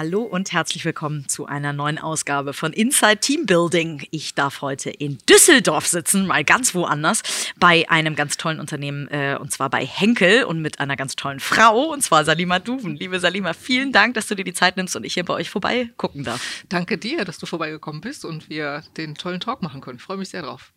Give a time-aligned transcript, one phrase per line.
[0.00, 4.06] Hallo und herzlich willkommen zu einer neuen Ausgabe von Inside Team Building.
[4.10, 7.22] Ich darf heute in Düsseldorf sitzen, mal ganz woanders,
[7.58, 11.38] bei einem ganz tollen Unternehmen äh, und zwar bei Henkel und mit einer ganz tollen
[11.38, 12.96] Frau und zwar Salima Duven.
[12.96, 15.50] Liebe Salima, vielen Dank, dass du dir die Zeit nimmst und ich hier bei euch
[15.50, 16.64] vorbei gucken darf.
[16.70, 19.98] Danke dir, dass du vorbeigekommen bist und wir den tollen Talk machen können.
[19.98, 20.72] Ich freue mich sehr drauf.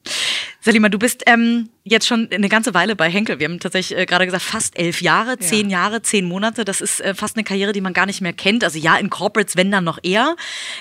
[0.65, 3.37] Salima, du bist ähm, jetzt schon eine ganze Weile bei Henkel.
[3.37, 5.79] Wir haben tatsächlich äh, gerade gesagt, fast elf Jahre, zehn ja.
[5.79, 6.63] Jahre, zehn Monate.
[6.63, 8.63] Das ist äh, fast eine Karriere, die man gar nicht mehr kennt.
[8.63, 10.37] Also ja, in Corporates, wenn dann noch eher.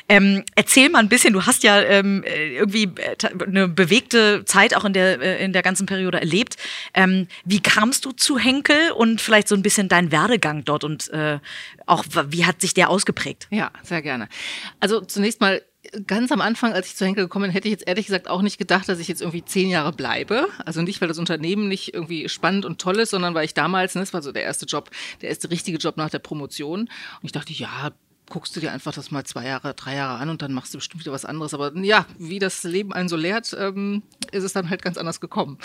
[0.08, 4.76] Ähm, erzähl mal ein bisschen, du hast ja ähm, äh, irgendwie äh, eine bewegte Zeit
[4.76, 6.54] auch in der, äh, in der ganzen Periode erlebt.
[6.94, 11.10] Ähm, wie kamst du zu Henkel und vielleicht so ein bisschen dein Werdegang dort und
[11.10, 11.40] äh,
[11.86, 13.48] auch wie hat sich der ausgeprägt?
[13.50, 14.28] Ja, sehr gerne.
[14.78, 15.60] Also zunächst mal
[16.06, 18.42] ganz am Anfang, als ich zu Henkel gekommen bin, hätte ich jetzt ehrlich gesagt auch
[18.42, 20.48] nicht gedacht, dass ich jetzt irgendwie zehn Jahre bleibe.
[20.64, 23.94] Also nicht, weil das Unternehmen nicht irgendwie spannend und toll ist, sondern weil ich damals,
[23.94, 26.80] ne, das war so der erste Job, der erste richtige Job nach der Promotion.
[26.80, 26.88] Und
[27.22, 27.92] ich dachte, ja,
[28.30, 30.78] guckst du dir einfach das mal zwei Jahre, drei Jahre an und dann machst du
[30.78, 31.52] bestimmt wieder was anderes.
[31.52, 34.02] Aber ja, wie das Leben einen so lehrt, ähm,
[34.32, 35.58] ist es dann halt ganz anders gekommen.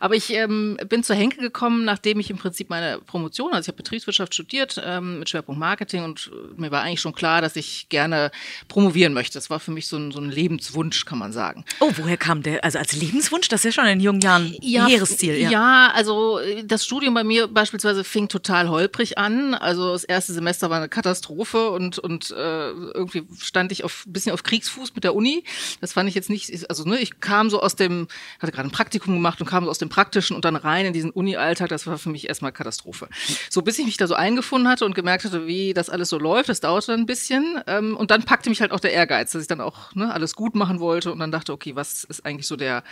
[0.00, 3.68] Aber ich ähm, bin zur Henke gekommen, nachdem ich im Prinzip meine Promotion, also ich
[3.68, 7.56] habe Betriebswirtschaft studiert ähm, mit Schwerpunkt Marketing und äh, mir war eigentlich schon klar, dass
[7.56, 8.30] ich gerne
[8.68, 9.34] promovieren möchte.
[9.34, 11.64] Das war für mich so ein, so ein Lebenswunsch, kann man sagen.
[11.80, 12.64] Oh, woher kam der?
[12.64, 15.36] Also als Lebenswunsch, das ist ja schon in jungen Jahren ja, Heeresziel.
[15.36, 15.50] Ja.
[15.50, 19.54] ja, also äh, das Studium bei mir beispielsweise fing total holprig an.
[19.54, 24.32] Also das erste Semester war eine Katastrophe und und äh, irgendwie stand ich auf bisschen
[24.32, 25.44] auf Kriegsfuß mit der Uni.
[25.80, 28.07] Das fand ich jetzt nicht, also ne, ich kam so aus dem,
[28.38, 31.10] hatte gerade ein Praktikum gemacht und kam aus dem Praktischen und dann rein in diesen
[31.10, 31.68] Uni-Alltag.
[31.68, 33.08] Das war für mich erstmal Katastrophe.
[33.50, 36.18] So bis ich mich da so eingefunden hatte und gemerkt hatte, wie das alles so
[36.18, 36.48] läuft.
[36.48, 39.48] Das dauerte ein bisschen ähm, und dann packte mich halt auch der Ehrgeiz, dass ich
[39.48, 42.56] dann auch ne, alles gut machen wollte und dann dachte, okay, was ist eigentlich so
[42.56, 42.82] der,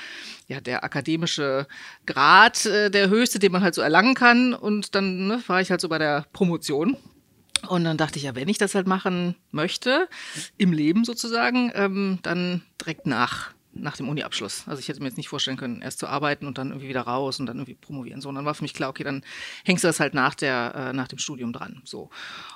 [0.48, 1.66] ja, der akademische
[2.06, 4.54] Grad, äh, der höchste, den man halt so erlangen kann.
[4.54, 6.96] Und dann ne, war ich halt so bei der Promotion
[7.68, 10.08] und dann dachte ich, ja, wenn ich das halt machen möchte,
[10.56, 14.64] im Leben sozusagen, ähm, dann direkt nach nach dem Uni-Abschluss.
[14.66, 17.02] Also ich hätte mir jetzt nicht vorstellen können, erst zu arbeiten und dann irgendwie wieder
[17.02, 18.20] raus und dann irgendwie promovieren.
[18.20, 19.22] So, und dann war für mich klar, okay, dann
[19.64, 21.82] hängst du das halt nach, der, äh, nach dem Studium dran.
[21.84, 22.10] So.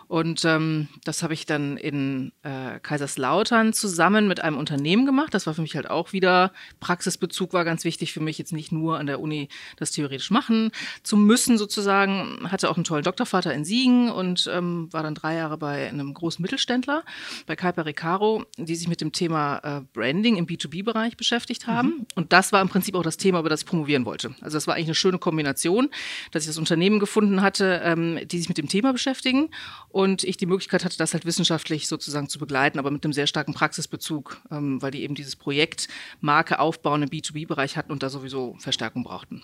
[0.09, 5.33] Und ähm, das habe ich dann in äh, Kaiserslautern zusammen mit einem Unternehmen gemacht.
[5.35, 8.73] Das war für mich halt auch wieder, Praxisbezug war ganz wichtig für mich, jetzt nicht
[8.73, 12.51] nur an der Uni das theoretisch machen zu müssen sozusagen.
[12.51, 16.13] Hatte auch einen tollen Doktorvater in Siegen und ähm, war dann drei Jahre bei einem
[16.13, 17.05] großen Mittelständler,
[17.47, 21.89] bei Kuiper Recaro, die sich mit dem Thema äh, Branding im B2B-Bereich beschäftigt haben.
[21.89, 22.07] Mhm.
[22.15, 24.35] Und das war im Prinzip auch das Thema, über das ich promovieren wollte.
[24.41, 25.91] Also das war eigentlich eine schöne Kombination,
[26.31, 29.51] dass ich das Unternehmen gefunden hatte, ähm, die sich mit dem Thema beschäftigen
[29.89, 33.27] und ich die Möglichkeit hatte, das halt wissenschaftlich sozusagen zu begleiten, aber mit einem sehr
[33.27, 35.89] starken Praxisbezug, ähm, weil die eben dieses Projekt
[36.21, 39.43] Marke aufbauen im B2B-Bereich hatten und da sowieso Verstärkung brauchten.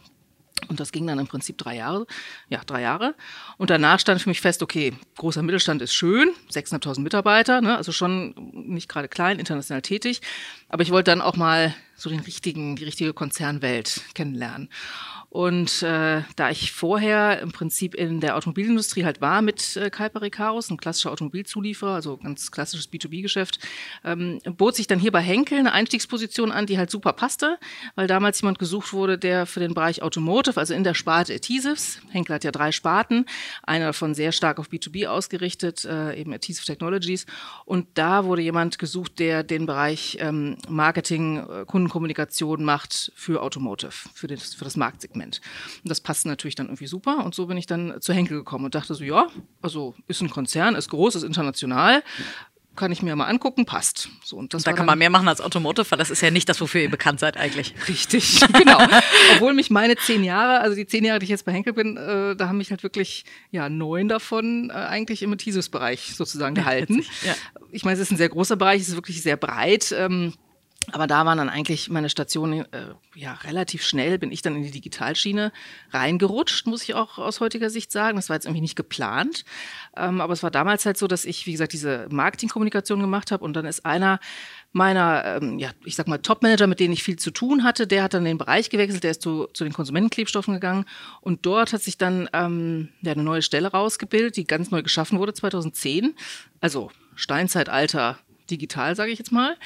[0.68, 2.06] Und das ging dann im Prinzip drei Jahre,
[2.48, 3.14] ja, drei Jahre.
[3.56, 7.92] Und danach stand für mich fest, okay, großer Mittelstand ist schön, 6.500 Mitarbeiter, ne, also
[7.92, 10.22] schon nicht gerade klein, international tätig.
[10.68, 14.68] Aber ich wollte dann auch mal so den richtigen, die richtige Konzernwelt kennenlernen.
[15.36, 20.22] Und äh, da ich vorher im Prinzip in der Automobilindustrie halt war mit äh, Kuiper
[20.22, 23.58] Recaros, ein klassischer Automobilzulieferer, also ganz klassisches B2B-Geschäft,
[24.02, 27.58] ähm, bot sich dann hier bei Henkel eine Einstiegsposition an, die halt super passte,
[27.96, 32.00] weil damals jemand gesucht wurde, der für den Bereich Automotive, also in der Sparte Adhesives,
[32.12, 33.26] Henkel hat ja drei Sparten,
[33.62, 37.26] einer davon sehr stark auf B2B ausgerichtet, äh, eben Adhesive Technologies.
[37.66, 43.92] Und da wurde jemand gesucht, der den Bereich ähm, Marketing, äh, Kundenkommunikation macht für Automotive,
[44.14, 45.40] für, den, für das Marktsegment.
[45.82, 47.24] Und das passte natürlich dann irgendwie super.
[47.24, 49.28] Und so bin ich dann zu Henkel gekommen und dachte so, ja,
[49.62, 52.02] also ist ein Konzern, ist groß, ist international
[52.76, 54.10] kann ich mir mal angucken, passt.
[54.22, 56.30] So, und das und da kann man mehr machen als Automotive, weil das ist ja
[56.30, 57.74] nicht das, wofür ihr bekannt seid eigentlich.
[57.88, 58.78] Richtig, genau.
[59.34, 61.96] Obwohl mich meine zehn Jahre, also die zehn Jahre, die ich jetzt bei Henkel bin,
[61.96, 67.02] äh, da haben mich halt wirklich ja neun davon äh, eigentlich im Thesis-Bereich sozusagen gehalten.
[67.22, 67.34] Ja, ja.
[67.72, 69.94] Ich meine, es ist ein sehr großer Bereich, es ist wirklich sehr breit.
[69.96, 70.34] Ähm,
[70.92, 74.62] aber da waren dann eigentlich meine Stationen, äh, ja, relativ schnell bin ich dann in
[74.62, 75.52] die Digitalschiene
[75.90, 78.16] reingerutscht, muss ich auch aus heutiger Sicht sagen.
[78.16, 79.44] Das war jetzt irgendwie nicht geplant.
[79.96, 83.44] Ähm, aber es war damals halt so, dass ich, wie gesagt, diese Marketingkommunikation gemacht habe
[83.44, 84.20] und dann ist einer
[84.72, 88.02] meiner, ähm, ja, ich sag mal, Topmanager, mit denen ich viel zu tun hatte, der
[88.02, 90.84] hat dann den Bereich gewechselt, der ist zu, zu den Konsumentenklebstoffen gegangen
[91.20, 95.18] und dort hat sich dann ähm, ja, eine neue Stelle rausgebildet, die ganz neu geschaffen
[95.18, 96.14] wurde 2010.
[96.60, 98.18] Also Steinzeitalter
[98.50, 99.56] digital, sage ich jetzt mal.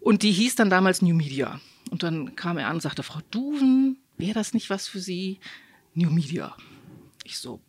[0.00, 1.60] Und die hieß dann damals New Media.
[1.90, 5.38] Und dann kam er an und sagte, Frau Duven, wäre das nicht was für Sie?
[5.94, 6.56] New Media.
[7.24, 7.60] Ich so,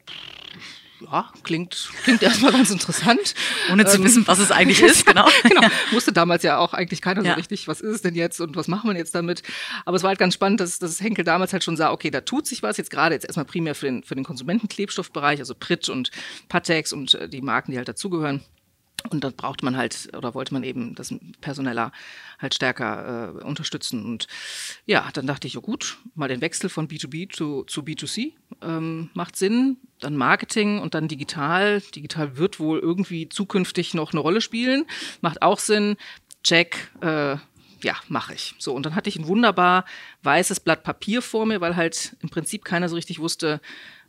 [1.02, 3.36] ja, klingt, klingt erstmal ganz interessant.
[3.72, 5.28] Ohne zu ähm, wissen, was es eigentlich ist, genau.
[5.44, 5.62] genau.
[5.92, 7.32] Wusste damals ja auch eigentlich keiner ja.
[7.32, 9.44] so richtig, was ist es denn jetzt und was machen wir jetzt damit.
[9.86, 12.22] Aber es war halt ganz spannend, dass, dass Henkel damals halt schon sah, okay, da
[12.22, 15.88] tut sich was, jetzt gerade jetzt erstmal primär für den, für den Konsumentenklebstoffbereich, also Prit
[15.90, 16.10] und
[16.50, 18.42] Patex und äh, die Marken, die halt dazugehören.
[19.10, 21.92] Und dann braucht man halt oder wollte man eben das personeller
[22.40, 24.04] halt stärker äh, unterstützen.
[24.04, 24.28] Und
[24.86, 29.10] ja, dann dachte ich, ja gut, mal den Wechsel von B2B zu, zu B2C ähm,
[29.14, 29.78] macht Sinn.
[30.00, 31.82] Dann Marketing und dann digital.
[31.96, 34.86] Digital wird wohl irgendwie zukünftig noch eine Rolle spielen.
[35.22, 35.96] Macht auch Sinn.
[36.44, 36.92] Check.
[37.02, 37.38] Äh,
[37.84, 38.56] ja, mache ich.
[38.58, 39.86] So, und dann hatte ich ein wunderbar
[40.24, 43.62] weißes Blatt Papier vor mir, weil halt im Prinzip keiner so richtig wusste,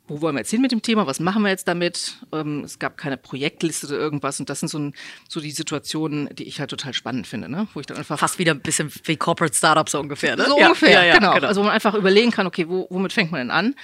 [0.08, 2.16] wo wollen wir jetzt hin mit dem Thema, was machen wir jetzt damit?
[2.32, 4.94] Ähm, es gab keine Projektliste oder irgendwas und das sind so, ein,
[5.28, 7.69] so die Situationen, die ich halt total spannend finde, ne?
[7.75, 8.19] wo ich dann einfach...
[8.19, 10.46] Fast wieder ein bisschen wie Corporate Startups so ungefähr, ne?
[10.46, 11.34] So ja, ungefähr, ja, ja, genau.
[11.34, 11.46] genau.
[11.46, 13.75] Also wo man einfach überlegen kann, okay, wo, womit fängt man denn an?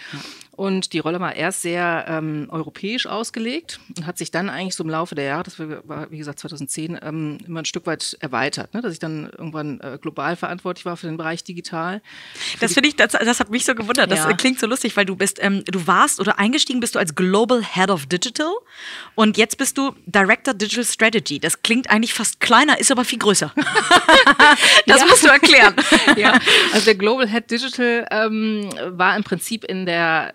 [0.57, 4.85] Und die Rolle war erst sehr ähm, europäisch ausgelegt und hat sich dann eigentlich so
[4.85, 8.73] im Laufe der Jahre, das war wie gesagt 2010, ähm, immer ein Stück weit erweitert,
[8.73, 8.81] ne?
[8.81, 12.03] dass ich dann irgendwann äh, global verantwortlich war für den Bereich digital.
[12.61, 14.13] Das finde ich, das, das, hat mich so gewundert.
[14.13, 14.33] Das ja.
[14.35, 17.61] klingt so lustig, weil du bist, ähm, du warst oder eingestiegen bist du als Global
[17.65, 18.53] Head of Digital
[19.17, 21.41] und jetzt bist du Director Digital Strategy.
[21.41, 23.53] Das klingt eigentlich fast kleiner, ist aber viel größer.
[24.87, 25.07] das ja.
[25.07, 25.75] musst du erklären.
[26.17, 26.39] ja,
[26.73, 30.33] also der Global Head Digital ähm, war im Prinzip in der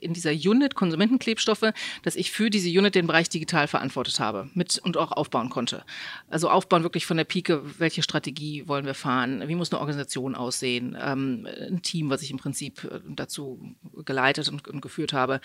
[0.00, 1.72] in dieser Unit Konsumentenklebstoffe,
[2.02, 5.84] dass ich für diese Unit den Bereich digital verantwortet habe mit und auch aufbauen konnte.
[6.28, 10.34] Also aufbauen wirklich von der Pike, welche Strategie wollen wir fahren, wie muss eine Organisation
[10.34, 13.74] aussehen, ähm, ein Team, was ich im Prinzip äh, dazu
[14.04, 15.40] geleitet und, und geführt habe.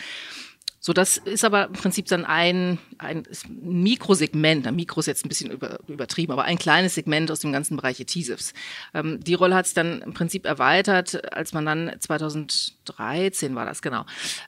[0.81, 5.29] So, das ist aber im Prinzip dann ein, ein Mikrosegment, ein Mikro ist jetzt ein
[5.29, 8.53] bisschen über, übertrieben, aber ein kleines Segment aus dem ganzen Bereich Adhesives.
[8.93, 13.81] Ähm, die Rolle hat es dann im Prinzip erweitert, als man dann 2013 war das,
[13.81, 14.05] genau,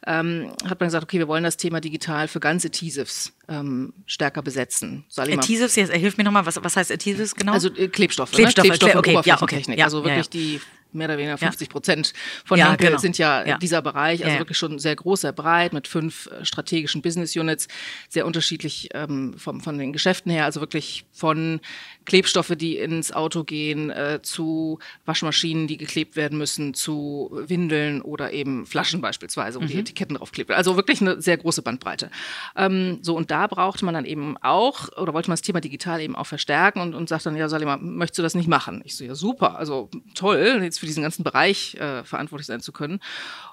[0.07, 4.41] ähm, hat man gesagt, okay, wir wollen das Thema digital für ganze Adhesives ähm, stärker
[4.41, 5.03] besetzen.
[5.17, 7.51] Adhesives, jetzt hilf mir nochmal, was, was heißt Adhesives genau?
[7.51, 8.31] Also äh, Klebstoffe.
[8.31, 8.69] Klebstoffe, ne?
[8.69, 10.57] Klebstoffe okay, ja, okay, ja, also wirklich ja, ja.
[10.57, 10.61] die
[10.93, 12.13] mehr oder weniger 50 Prozent
[12.45, 12.99] von ja, Henkel genau.
[12.99, 17.01] sind ja, dieser Bereich, also wirklich schon sehr groß, sehr breit mit fünf äh, strategischen
[17.01, 17.67] Business Units,
[18.09, 21.59] sehr unterschiedlich ähm, vom, von den Geschäften her, also wirklich von
[22.05, 28.33] Klebstoffe, die ins Auto gehen, äh, zu Waschmaschinen, die geklebt werden müssen, zu Windeln oder
[28.33, 29.67] eben Flaschen beispielsweise, wo mhm.
[29.67, 30.51] die Etiketten draufklebt.
[30.51, 32.09] Also wirklich eine sehr große Bandbreite.
[32.55, 36.01] Ähm, so, und da braucht man dann eben auch, oder wollte man das Thema digital
[36.01, 38.81] eben auch verstärken und, und sagt dann, ja, Salima, möchtest du das nicht machen?
[38.83, 42.71] Ich so, ja, super, also toll, jetzt für diesen ganzen Bereich äh, verantwortlich sein zu
[42.71, 42.99] können.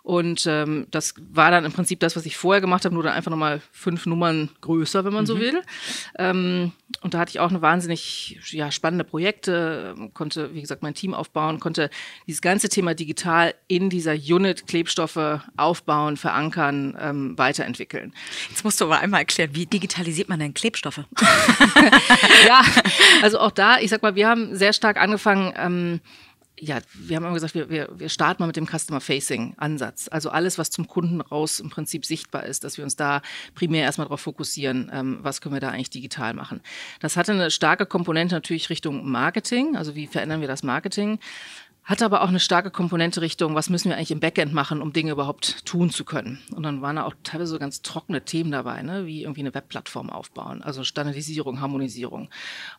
[0.02, 3.12] Und ähm, das war dann im Prinzip das, was ich vorher gemacht habe, nur dann
[3.12, 5.26] einfach nochmal fünf Nummern größer, wenn man mhm.
[5.26, 5.62] so will.
[6.18, 6.72] Ähm,
[7.02, 11.12] und da hatte ich auch eine wahnsinnig ja, spannende Projekte, konnte, wie gesagt, mein Team
[11.12, 11.90] aufbauen, konnte
[12.26, 18.14] dieses ganze Thema digital in dieser Unit Klebstoffe aufbauen, verankern, ähm, weiterentwickeln.
[18.48, 21.04] Jetzt musst du aber einmal erklären, wie digitalisiert man denn Klebstoffe?
[22.46, 22.62] ja,
[23.20, 26.00] also auch da, ich sag mal, wir haben sehr stark angefangen, ähm,
[26.60, 30.08] ja, wir haben immer gesagt, wir, wir, wir starten mal mit dem Customer-Facing-Ansatz.
[30.10, 33.22] Also alles, was zum Kunden raus im Prinzip sichtbar ist, dass wir uns da
[33.54, 36.60] primär erstmal darauf fokussieren, ähm, was können wir da eigentlich digital machen.
[37.00, 41.18] Das hatte eine starke Komponente natürlich Richtung Marketing, also wie verändern wir das Marketing.
[41.88, 44.92] Hatte aber auch eine starke Komponente Richtung, was müssen wir eigentlich im Backend machen, um
[44.92, 46.38] Dinge überhaupt tun zu können.
[46.54, 49.06] Und dann waren da auch teilweise so ganz trockene Themen dabei, ne?
[49.06, 52.28] wie irgendwie eine Webplattform aufbauen, also Standardisierung, Harmonisierung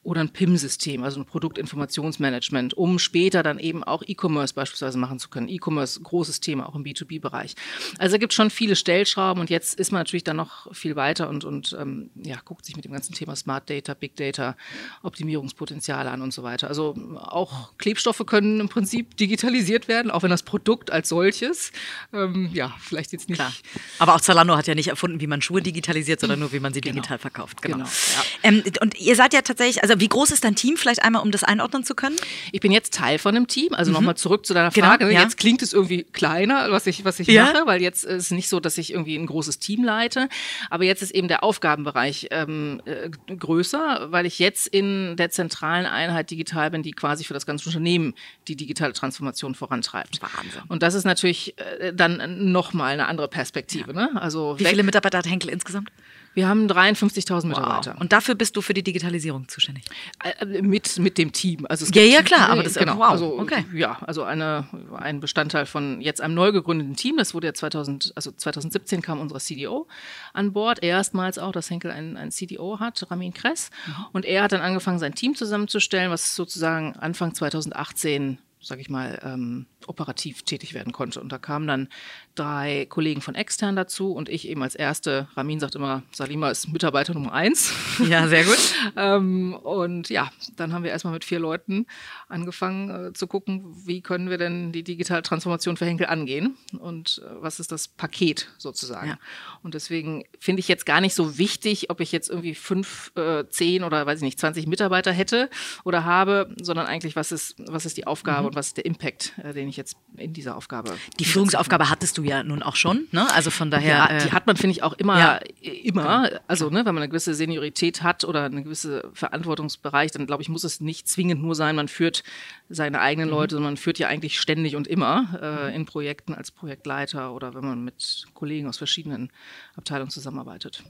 [0.04, 5.30] oder ein PIM-System, also ein Produktinformationsmanagement, um später dann eben auch E-Commerce beispielsweise machen zu
[5.30, 5.50] können.
[5.50, 7.56] E-Commerce, großes Thema auch im B2B-Bereich.
[7.98, 11.30] Also da gibt schon viele Stellschrauben und jetzt ist man natürlich dann noch viel weiter
[11.30, 14.56] und, und ähm, ja, guckt sich mit dem ganzen Thema Smart Data, Big Data,
[15.02, 16.68] Optimierungspotenziale an und so weiter.
[16.68, 21.72] Also auch Klebstoffe können im Prinzip Prinzip digitalisiert werden, auch wenn das Produkt als solches,
[22.14, 23.38] ähm, ja, vielleicht jetzt nicht.
[23.38, 23.54] Klar.
[24.00, 26.74] Aber auch Zalando hat ja nicht erfunden, wie man Schuhe digitalisiert, sondern nur, wie man
[26.74, 26.96] sie genau.
[26.96, 27.62] digital verkauft.
[27.62, 27.78] Genau.
[27.78, 28.50] genau ja.
[28.50, 31.32] ähm, und ihr seid ja tatsächlich, also wie groß ist dein Team vielleicht einmal, um
[31.32, 32.16] das einordnen zu können?
[32.52, 33.96] Ich bin jetzt Teil von einem Team, also mhm.
[33.96, 35.06] nochmal zurück zu deiner genau, Frage.
[35.06, 35.24] Genau, ja.
[35.24, 37.46] Jetzt klingt es irgendwie kleiner, was ich, was ich ja.
[37.46, 40.30] mache, weil jetzt ist es nicht so, dass ich irgendwie ein großes Team leite,
[40.70, 45.86] aber jetzt ist eben der Aufgabenbereich ähm, äh, größer, weil ich jetzt in der zentralen
[45.86, 48.14] Einheit digital bin, die quasi für das ganze Unternehmen
[48.48, 50.22] die digitale digitale Transformation vorantreibt.
[50.22, 50.62] Wahnsinn.
[50.68, 53.94] Und das ist natürlich äh, dann nochmal eine andere Perspektive.
[53.94, 54.08] Ja.
[54.08, 54.22] Ne?
[54.22, 55.90] Also Wie viele Mitarbeiter hat Henkel insgesamt?
[56.36, 57.94] Wir haben 53.000 Mitarbeiter.
[57.94, 58.02] Wow.
[58.02, 59.86] Und dafür bist du für die Digitalisierung zuständig?
[60.24, 61.66] Äh, äh, mit, mit dem Team.
[61.68, 63.10] Also ja, ja, klar, aber das ist genau, wow.
[63.10, 63.66] Also, okay.
[63.74, 67.18] Ja, also eine, ein Bestandteil von jetzt einem neu gegründeten Team.
[67.18, 69.88] Das wurde ja 2000, also 2017 kam unser CDO
[70.34, 70.84] an Bord.
[70.84, 73.72] Erstmals auch, dass Henkel einen, einen CDO hat, Ramin Kress.
[73.88, 74.06] Mhm.
[74.14, 79.20] Und er hat dann angefangen, sein Team zusammenzustellen, was sozusagen Anfang 2018 sage ich mal,
[79.24, 81.22] ähm, operativ tätig werden konnte.
[81.22, 81.88] Und da kamen dann
[82.36, 85.28] drei Kollegen von extern dazu und ich eben als erste.
[85.36, 87.74] Ramin sagt immer, Salima ist Mitarbeiter Nummer eins.
[88.08, 88.60] Ja, sehr gut.
[88.98, 91.86] ähm, und ja, dann haben wir erstmal mit vier Leuten
[92.28, 97.22] angefangen äh, zu gucken, wie können wir denn die digitale Transformation für Henkel angehen und
[97.24, 99.10] äh, was ist das Paket sozusagen.
[99.10, 99.20] Ja.
[99.64, 103.46] Und deswegen finde ich jetzt gar nicht so wichtig, ob ich jetzt irgendwie fünf, äh,
[103.50, 105.50] zehn oder weiß ich nicht, 20 Mitarbeiter hätte
[105.84, 108.49] oder habe, sondern eigentlich, was ist, was ist die Aufgabe mhm.
[108.50, 110.98] Und was ist der Impact, äh, den ich jetzt in dieser Aufgabe.
[111.20, 113.32] Die Führungsaufgabe hattest du ja nun auch schon, ne?
[113.34, 113.90] Also von daher.
[113.90, 115.40] Ja, die äh, hat man, finde ich, auch immer, ja.
[115.62, 116.30] immer.
[116.48, 120.50] Also, ne, wenn man eine gewisse Seniorität hat oder einen gewissen Verantwortungsbereich, dann glaube ich,
[120.50, 122.24] muss es nicht zwingend nur sein, man führt
[122.70, 123.36] seine eigenen mhm.
[123.36, 127.54] Leute, sondern man führt ja eigentlich ständig und immer äh, in Projekten als Projektleiter oder
[127.54, 129.32] wenn man mit Kollegen aus verschiedenen
[129.76, 130.84] Abteilungen zusammenarbeitet.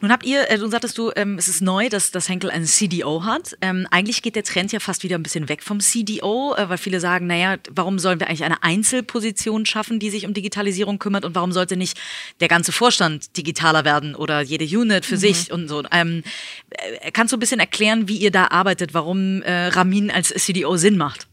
[0.00, 2.66] Nun habt ihr, äh, du sagtest du, ähm, es ist neu, dass, dass Henkel einen
[2.66, 3.56] CDO hat.
[3.60, 6.78] Ähm, eigentlich geht der Trend ja fast wieder ein bisschen weg vom CDO, äh, weil
[6.78, 11.24] viele sagen, naja, warum sollen wir eigentlich eine Einzelposition schaffen, die sich um Digitalisierung kümmert
[11.24, 11.98] und warum sollte nicht
[12.40, 15.20] der ganze Vorstand digitaler werden oder jede Unit für mhm.
[15.20, 15.82] sich und so.
[15.92, 16.22] Ähm,
[16.70, 20.76] äh, kannst du ein bisschen erklären, wie ihr da arbeitet, warum äh, Ramin als CDO
[20.76, 21.26] Sinn macht?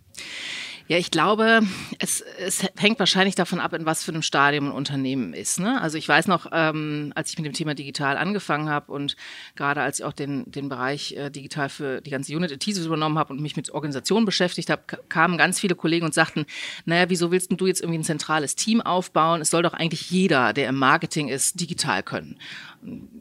[0.89, 1.63] Ja, ich glaube,
[1.99, 5.59] es, es hängt wahrscheinlich davon ab, in was für einem Stadium ein Unternehmen ist.
[5.59, 5.81] Ne?
[5.81, 9.17] Also ich weiß noch, ähm, als ich mit dem Thema digital angefangen habe und
[9.57, 13.19] gerade als ich auch den, den Bereich äh, digital für die ganze Unit Thesis übernommen
[13.19, 16.45] habe und mich mit Organisationen beschäftigt habe, kamen ganz viele Kollegen und sagten,
[16.85, 19.41] naja, wieso willst du jetzt irgendwie ein zentrales Team aufbauen?
[19.41, 22.39] Es soll doch eigentlich jeder, der im Marketing ist, digital können.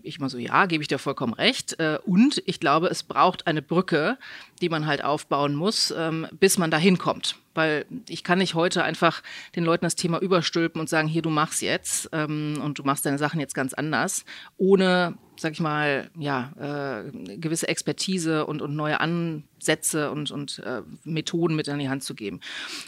[0.02, 1.78] Ich mal so, ja, gebe ich dir vollkommen recht.
[1.80, 4.18] Äh, und ich glaube, es braucht eine Brücke,
[4.60, 7.36] die man halt aufbauen muss, ähm, bis man dahin kommt.
[7.54, 9.22] Weil ich kann nicht heute einfach
[9.54, 13.06] den Leuten das Thema überstülpen und sagen, hier, du machst jetzt ähm, und du machst
[13.06, 14.24] deine Sachen jetzt ganz anders,
[14.58, 20.82] ohne sag ich mal, ja, äh, gewisse Expertise und, und neue Ansätze und, und äh,
[21.04, 22.40] Methoden mit an die Hand zu geben.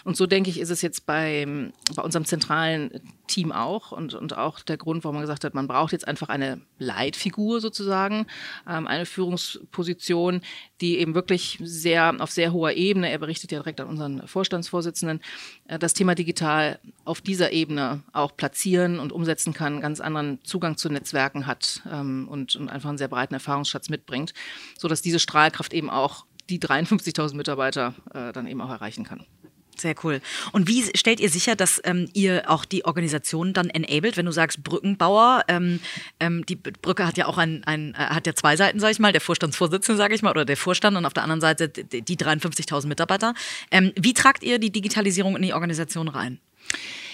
[0.05, 1.47] Und so denke ich, ist es jetzt bei,
[1.95, 2.91] bei unserem zentralen
[3.27, 6.29] Team auch und, und auch der Grund, warum man gesagt hat, man braucht jetzt einfach
[6.29, 8.27] eine Leitfigur sozusagen,
[8.69, 10.41] ähm, eine Führungsposition,
[10.81, 15.21] die eben wirklich sehr auf sehr hoher Ebene, er berichtet ja direkt an unseren Vorstandsvorsitzenden,
[15.69, 20.89] das Thema digital auf dieser Ebene auch platzieren und umsetzen kann, ganz anderen Zugang zu
[20.89, 24.33] Netzwerken hat ähm, und, und einfach einen sehr breiten Erfahrungsschatz mitbringt,
[24.79, 29.27] sodass diese Strahlkraft eben auch die 53.000 Mitarbeiter äh, dann eben auch erreichen kann.
[29.81, 30.21] Sehr cool.
[30.53, 34.33] Und wie stellt ihr sicher, dass ähm, ihr auch die Organisation dann enabled, wenn du
[34.33, 35.45] sagst Brückenbauer?
[35.47, 35.79] Ähm,
[36.19, 38.99] ähm, die Brücke hat ja auch ein, ein äh, hat ja zwei Seiten, sage ich
[38.99, 42.03] mal, der Vorstandsvorsitzende, sage ich mal, oder der Vorstand und auf der anderen Seite die,
[42.03, 43.35] die 53.000 Mitarbeiter.
[43.71, 46.41] Ähm, wie tragt ihr die Digitalisierung in die Organisation rein?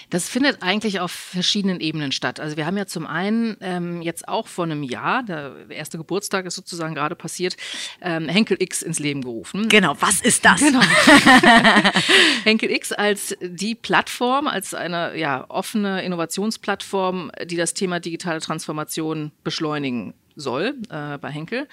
[0.09, 2.39] Das findet eigentlich auf verschiedenen Ebenen statt.
[2.39, 6.45] Also wir haben ja zum einen ähm, jetzt auch vor einem Jahr, der erste Geburtstag
[6.45, 7.57] ist sozusagen gerade passiert,
[8.01, 9.67] ähm, Henkel X ins Leben gerufen.
[9.69, 10.59] Genau, was ist das?
[10.59, 10.81] Genau.
[12.43, 19.31] Henkel X als die Plattform, als eine ja, offene Innovationsplattform, die das Thema digitale Transformation
[19.43, 21.67] beschleunigen soll äh, bei Henkel.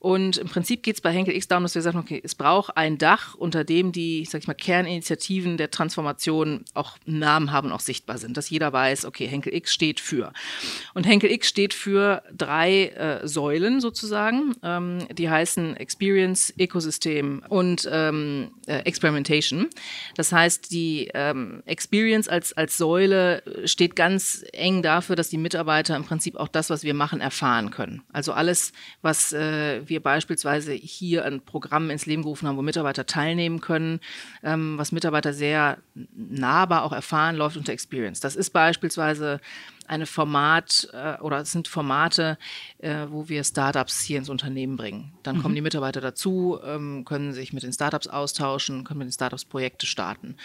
[0.00, 2.74] Und im Prinzip geht es bei Henkel X darum, dass wir sagen, okay, es braucht
[2.74, 7.74] ein Dach, unter dem die, sag ich mal, Kerninitiativen der Transformation auch Namen haben und
[7.74, 10.32] auch sichtbar sind, dass jeder weiß, okay, Henkel X steht für.
[10.94, 17.86] Und Henkel X steht für drei äh, Säulen sozusagen, ähm, die heißen Experience, Ecosystem und
[17.92, 19.68] ähm, äh, Experimentation.
[20.16, 25.94] Das heißt, die ähm, Experience als, als Säule steht ganz eng dafür, dass die Mitarbeiter
[25.94, 28.02] im Prinzip auch das, was wir machen, erfahren können.
[28.14, 33.04] Also alles, was äh, wir beispielsweise hier ein Programm ins Leben gerufen haben, wo Mitarbeiter
[33.04, 34.00] teilnehmen können,
[34.42, 38.20] ähm, was Mitarbeiter sehr nahbar auch erfahren, läuft unter Experience.
[38.20, 39.40] Das ist beispielsweise
[39.90, 42.38] eine Format äh, oder es sind Formate,
[42.78, 45.12] äh, wo wir Startups hier ins Unternehmen bringen.
[45.24, 45.42] Dann mhm.
[45.42, 49.44] kommen die Mitarbeiter dazu, ähm, können sich mit den Startups austauschen, können mit den Startups
[49.44, 50.36] Projekte starten.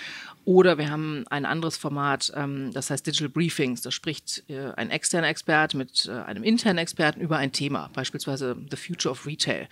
[0.46, 3.82] Oder wir haben ein anderes Format, ähm, das heißt Digital Briefings.
[3.82, 8.58] Da spricht äh, ein externer Experte mit äh, einem internen Experten über ein Thema, beispielsweise
[8.72, 9.68] The Future of Retail.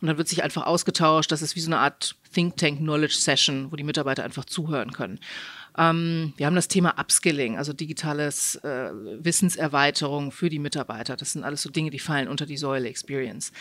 [0.00, 1.32] Und dann wird sich einfach ausgetauscht.
[1.32, 4.92] Das ist wie so eine Art Think Tank Knowledge Session, wo die Mitarbeiter einfach zuhören
[4.92, 5.18] können.
[5.76, 11.16] Ähm, wir haben das Thema Upskilling, also digitales äh, Wissenserweiterung für die Mitarbeiter.
[11.16, 13.52] Das sind alles so Dinge, die fallen unter die Säule Experience.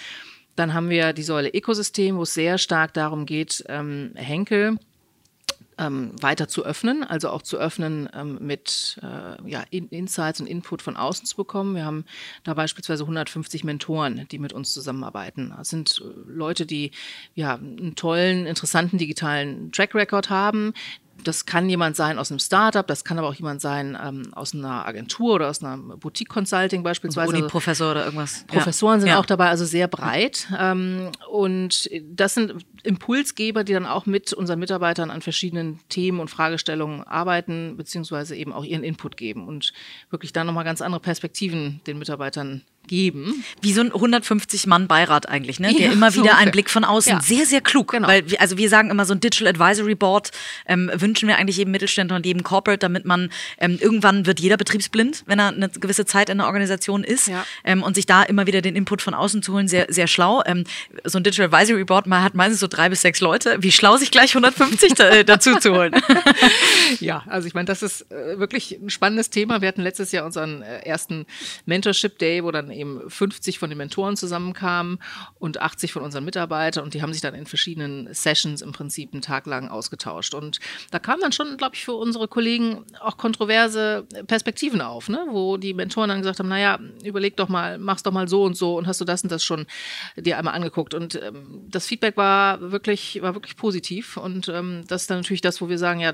[0.56, 4.78] Dann haben wir die Säule Ökosystem, wo es sehr stark darum geht, ähm, Henkel
[5.78, 10.48] ähm, weiter zu öffnen, also auch zu öffnen ähm, mit äh, ja, in Insights und
[10.48, 11.76] Input von außen zu bekommen.
[11.76, 12.06] Wir haben
[12.44, 15.54] da beispielsweise 150 Mentoren, die mit uns zusammenarbeiten.
[15.58, 16.92] Das sind äh, Leute, die
[17.34, 20.74] ja einen tollen, interessanten digitalen Track Record haben,
[21.24, 24.54] das kann jemand sein aus einem Startup, das kann aber auch jemand sein ähm, aus
[24.54, 27.30] einer Agentur oder aus einer Boutique Consulting beispielsweise.
[27.30, 28.46] Uni Professor oder irgendwas.
[28.48, 29.00] Professoren ja.
[29.00, 29.20] sind ja.
[29.20, 30.48] auch dabei, also sehr breit.
[30.58, 36.30] Ähm, und das sind Impulsgeber, die dann auch mit unseren Mitarbeitern an verschiedenen Themen und
[36.30, 39.74] Fragestellungen arbeiten, beziehungsweise eben auch ihren Input geben und
[40.10, 43.44] wirklich dann nochmal ganz andere Perspektiven den Mitarbeitern geben.
[43.62, 45.74] Wie so ein 150-Mann-Beirat eigentlich, ne?
[45.74, 47.22] der ja, immer wieder so einen Blick von außen, ja.
[47.22, 47.92] sehr, sehr klug.
[47.92, 48.08] Genau.
[48.08, 50.32] Weil, also wir sagen immer, so ein Digital Advisory Board
[50.68, 54.58] ähm, wünschen wir eigentlich jedem Mittelständler und jedem Corporate, damit man ähm, irgendwann wird jeder
[54.58, 57.46] betriebsblind, wenn er eine gewisse Zeit in der Organisation ist ja.
[57.64, 60.44] ähm, und sich da immer wieder den Input von außen zu holen, sehr, sehr schlau.
[60.46, 60.64] Ähm,
[61.04, 63.58] so ein Digital Advisory Board man hat meistens so drei bis sechs Leute.
[63.60, 65.94] Wie schlau, sich gleich 150 da, äh, dazu zu holen.
[67.00, 69.62] ja, also ich meine, das ist äh, wirklich ein spannendes Thema.
[69.62, 71.26] Wir hatten letztes Jahr unseren äh, ersten
[71.66, 75.00] Mentorship Day, wo dann eben 50 von den Mentoren zusammenkamen
[75.40, 79.14] und 80 von unseren Mitarbeitern und die haben sich dann in verschiedenen Sessions im Prinzip
[79.14, 80.34] einen Tag lang ausgetauscht.
[80.34, 80.60] Und
[80.92, 85.26] da kamen dann schon, glaube ich, für unsere Kollegen auch kontroverse Perspektiven auf, ne?
[85.30, 88.56] wo die Mentoren dann gesagt haben, naja, überleg doch mal, mach's doch mal so und
[88.58, 89.66] so und hast du das und das schon
[90.16, 90.94] dir einmal angeguckt.
[90.94, 95.42] Und ähm, das Feedback war wirklich, war wirklich positiv und ähm, das ist dann natürlich
[95.42, 96.14] das, wo wir sagen, ja,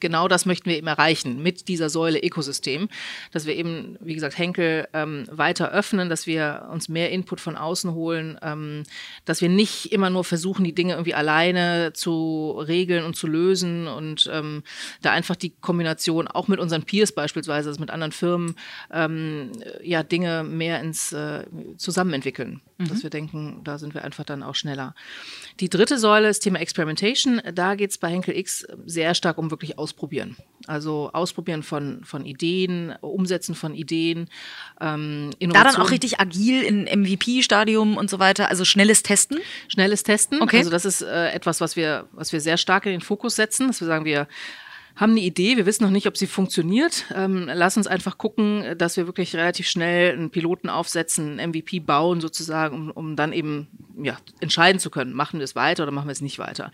[0.00, 2.88] genau das möchten wir eben erreichen mit dieser Säule Ökosystem,
[3.32, 7.56] dass wir eben, wie gesagt, Henkel ähm, weiter öffnen, dass wir uns mehr Input von
[7.56, 8.84] außen holen, ähm,
[9.24, 13.86] dass wir nicht immer nur versuchen, die Dinge irgendwie alleine zu regeln und zu lösen
[13.86, 14.62] und ähm,
[15.02, 18.56] da einfach die Kombination auch mit unseren Peers beispielsweise, also mit anderen Firmen,
[18.92, 21.44] ähm, ja, Dinge mehr ins äh,
[21.76, 22.60] Zusammen entwickeln.
[22.76, 22.88] Mhm.
[22.88, 24.96] Dass wir denken, da sind wir einfach dann auch schneller.
[25.60, 27.40] Die dritte Säule ist Thema Experimentation.
[27.54, 30.36] Da geht es bei Henkel X sehr stark um wirklich Ausprobieren.
[30.66, 34.28] Also Ausprobieren von, von Ideen, Umsetzen von Ideen,
[34.80, 39.38] ähm, Da dann auch richtig agil in MVP-Stadium und so weiter, also schnelles Testen?
[39.68, 40.42] Schnelles Testen.
[40.42, 40.58] Okay.
[40.58, 43.68] Also das ist äh, etwas, was wir, was wir sehr stark in den Fokus setzen,
[43.68, 44.26] dass wir sagen, wir
[44.96, 47.06] haben eine Idee, wir wissen noch nicht, ob sie funktioniert.
[47.14, 51.80] Ähm, lass uns einfach gucken, dass wir wirklich relativ schnell einen Piloten aufsetzen, einen MVP
[51.80, 53.68] bauen sozusagen, um, um dann eben
[54.02, 56.70] ja, entscheiden zu können, machen wir es weiter oder machen wir es nicht weiter.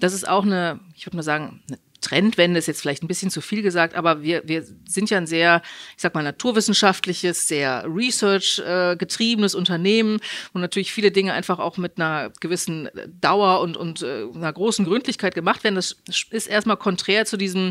[0.00, 3.30] Das ist auch eine, ich würde mal sagen, eine Trendwende ist jetzt vielleicht ein bisschen
[3.30, 5.62] zu viel gesagt, aber wir, wir sind ja ein sehr,
[5.96, 10.20] ich sag mal, naturwissenschaftliches, sehr research-getriebenes Unternehmen
[10.52, 12.88] und natürlich viele Dinge einfach auch mit einer gewissen
[13.20, 15.76] Dauer und, und äh, einer großen Gründlichkeit gemacht werden.
[15.76, 15.96] Das
[16.30, 17.70] ist erstmal konträr zu diesem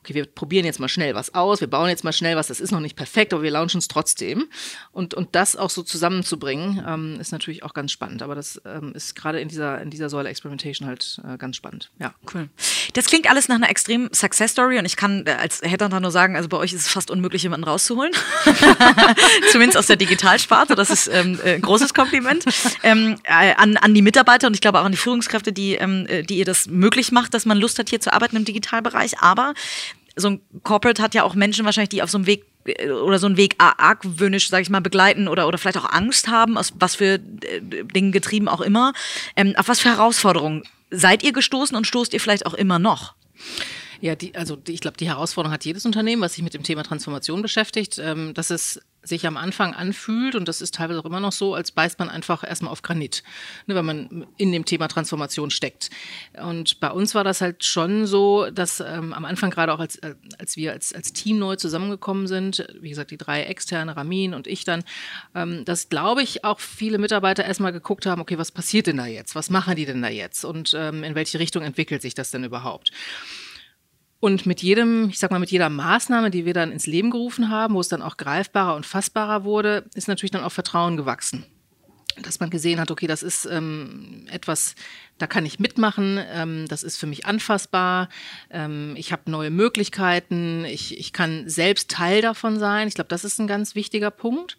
[0.00, 2.60] okay, wir probieren jetzt mal schnell was aus, wir bauen jetzt mal schnell was, das
[2.60, 4.48] ist noch nicht perfekt, aber wir launchen es trotzdem.
[4.92, 8.22] Und, und das auch so zusammenzubringen, ähm, ist natürlich auch ganz spannend.
[8.22, 11.90] Aber das ähm, ist gerade in dieser, in dieser Säule Experimentation halt äh, ganz spannend.
[11.98, 12.14] Ja.
[12.34, 12.48] Cool.
[12.94, 16.10] Das klingt alles nach einer extremen Success Story und ich kann äh, als Headhunter nur
[16.10, 18.12] sagen, also bei euch ist es fast unmöglich, jemanden rauszuholen.
[19.52, 20.74] Zumindest aus der Digitalsparte.
[20.74, 22.44] Das ist ähm, äh, ein großes Kompliment
[22.82, 26.06] ähm, äh, an, an die Mitarbeiter und ich glaube auch an die Führungskräfte, die, ähm,
[26.08, 29.20] äh, die ihr das möglich macht, dass man Lust hat, hier zu arbeiten im Digitalbereich.
[29.20, 29.54] Aber
[30.16, 33.18] so ein Corporate hat ja auch Menschen wahrscheinlich, die auf so einem Weg äh, oder
[33.18, 36.72] so einen Weg argwöhnisch, sag ich mal, begleiten oder, oder vielleicht auch Angst haben, aus
[36.78, 38.92] was für äh, Dingen getrieben auch immer.
[39.36, 43.14] Ähm, auf was für Herausforderungen seid ihr gestoßen und stoßt ihr vielleicht auch immer noch?
[44.00, 46.62] Ja, die, also die, ich glaube, die Herausforderung hat jedes Unternehmen, was sich mit dem
[46.62, 51.04] Thema Transformation beschäftigt, ähm, dass es sich am Anfang anfühlt, und das ist teilweise auch
[51.04, 53.22] immer noch so, als beißt man einfach erstmal auf Granit,
[53.66, 55.90] ne, wenn man in dem Thema Transformation steckt.
[56.42, 59.96] Und bei uns war das halt schon so, dass ähm, am Anfang gerade auch als,
[59.96, 64.34] äh, als wir als, als Team neu zusammengekommen sind, wie gesagt, die drei externe, Ramin
[64.34, 64.84] und ich dann,
[65.34, 69.06] ähm, dass, glaube ich, auch viele Mitarbeiter erstmal geguckt haben, okay, was passiert denn da
[69.06, 69.34] jetzt?
[69.34, 70.44] Was machen die denn da jetzt?
[70.44, 72.90] Und ähm, in welche Richtung entwickelt sich das denn überhaupt?
[74.20, 77.48] Und mit jedem, ich sag mal, mit jeder Maßnahme, die wir dann ins Leben gerufen
[77.48, 81.46] haben, wo es dann auch greifbarer und fassbarer wurde, ist natürlich dann auch Vertrauen gewachsen.
[82.20, 84.74] Dass man gesehen hat, okay, das ist ähm, etwas,
[85.16, 88.10] da kann ich mitmachen, ähm, das ist für mich anfassbar,
[88.50, 92.88] ähm, ich habe neue Möglichkeiten, ich, ich kann selbst Teil davon sein.
[92.88, 94.58] Ich glaube, das ist ein ganz wichtiger Punkt.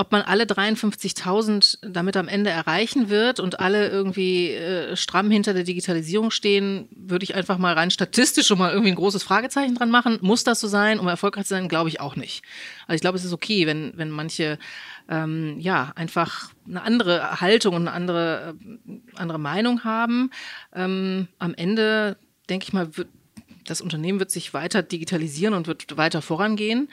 [0.00, 5.52] Ob man alle 53.000 damit am Ende erreichen wird und alle irgendwie äh, stramm hinter
[5.52, 9.74] der Digitalisierung stehen, würde ich einfach mal rein statistisch schon mal irgendwie ein großes Fragezeichen
[9.74, 10.16] dran machen.
[10.22, 11.68] Muss das so sein, um erfolgreich zu sein?
[11.68, 12.42] Glaube ich auch nicht.
[12.86, 14.58] Also ich glaube, es ist okay, wenn, wenn manche
[15.10, 18.54] ähm, ja einfach eine andere Haltung und eine andere,
[18.88, 20.30] äh, andere Meinung haben.
[20.74, 22.16] Ähm, am Ende,
[22.48, 23.08] denke ich mal, wird
[23.70, 26.88] das Unternehmen wird sich weiter digitalisieren und wird weiter vorangehen.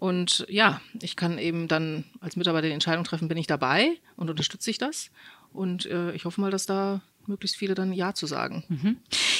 [0.00, 4.30] Und ja, ich kann eben dann als Mitarbeiter die Entscheidung treffen, bin ich dabei und
[4.30, 5.10] unterstütze ich das.
[5.52, 8.64] Und äh, ich hoffe mal, dass da möglichst viele dann Ja zu sagen.
[8.68, 8.96] Mhm.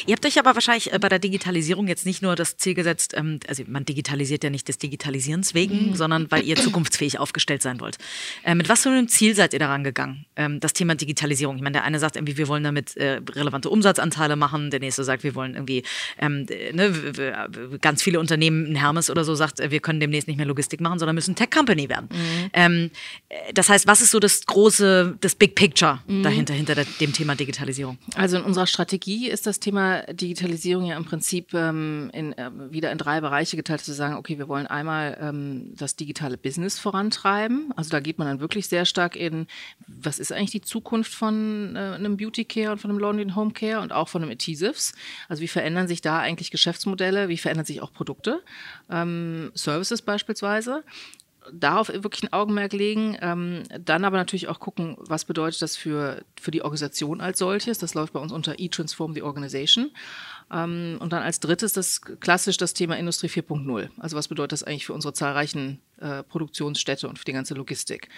[0.06, 3.14] Ihr habt euch aber wahrscheinlich äh, bei der Digitalisierung jetzt nicht nur das Ziel gesetzt,
[3.16, 5.94] ähm, also man digitalisiert ja nicht des Digitalisierens wegen, mhm.
[5.94, 7.98] sondern weil ihr zukunftsfähig aufgestellt sein wollt.
[8.44, 10.26] Äh, mit was für einem Ziel seid ihr daran gegangen?
[10.36, 11.56] Ähm, das Thema Digitalisierung.
[11.56, 15.04] Ich meine, der eine sagt irgendwie, wir wollen damit äh, relevante Umsatzanteile machen, der nächste
[15.04, 15.82] sagt, wir wollen irgendwie
[16.18, 20.46] ähm, ne, ganz viele Unternehmen, ein Hermes oder so sagt, wir können demnächst nicht mehr
[20.46, 22.08] Logistik machen, sondern müssen Tech-Company werden.
[22.10, 22.90] Mhm.
[23.54, 26.22] Das heißt, was ist so das große, das Big Picture mhm.
[26.22, 27.98] dahinter, hinter dem Thema Digitalisierung?
[28.14, 32.90] Also in unserer Strategie ist das Thema Digitalisierung ja im Prinzip ähm, in, äh, wieder
[32.92, 37.72] in drei Bereiche geteilt, zu sagen, okay, wir wollen einmal ähm, das digitale Business vorantreiben.
[37.76, 39.46] Also da geht man dann wirklich sehr stark in,
[39.86, 43.36] was ist eigentlich die Zukunft von äh, einem Beauty Care und von einem Laundry and
[43.36, 44.92] Home Care und auch von einem Adhesives?
[45.28, 47.28] Also wie verändern sich da eigentlich Geschäftsmodelle?
[47.28, 48.42] Wie verändern sich auch Produkte?
[48.90, 50.84] Ähm, Services beispielsweise
[51.52, 56.24] darauf wirklich ein Augenmerk legen, ähm, dann aber natürlich auch gucken, was bedeutet das für,
[56.40, 57.78] für die Organisation als solches.
[57.78, 59.90] Das läuft bei uns unter E-Transform the Organization.
[60.52, 63.90] Ähm, und dann als drittes das klassisch das Thema Industrie 4.0.
[63.98, 68.08] Also was bedeutet das eigentlich für unsere zahlreichen äh, Produktionsstätte und für die ganze Logistik?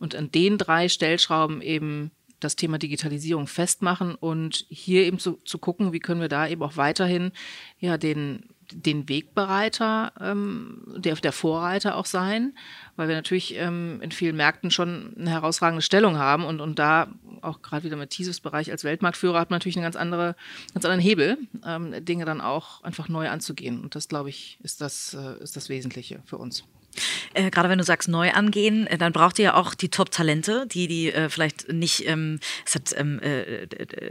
[0.00, 5.58] Und an den drei Stellschrauben eben das Thema Digitalisierung festmachen und hier eben zu, zu
[5.58, 7.32] gucken, wie können wir da eben auch weiterhin
[7.80, 12.54] ja den den Wegbereiter, ähm, der, der Vorreiter auch sein,
[12.96, 17.08] weil wir natürlich ähm, in vielen Märkten schon eine herausragende Stellung haben und, und da
[17.42, 20.36] auch gerade wieder mit Thesis Bereich als Weltmarktführer hat man natürlich einen ganz, andere,
[20.74, 23.80] ganz anderen Hebel, ähm, Dinge dann auch einfach neu anzugehen.
[23.82, 26.64] Und das, glaube ich, ist das, äh, ist das Wesentliche für uns.
[27.38, 30.66] Äh, gerade wenn du sagst neu angehen, äh, dann braucht ihr ja auch die Top-Talente,
[30.66, 33.66] die die äh, vielleicht nicht, ähm, es hat ähm, äh,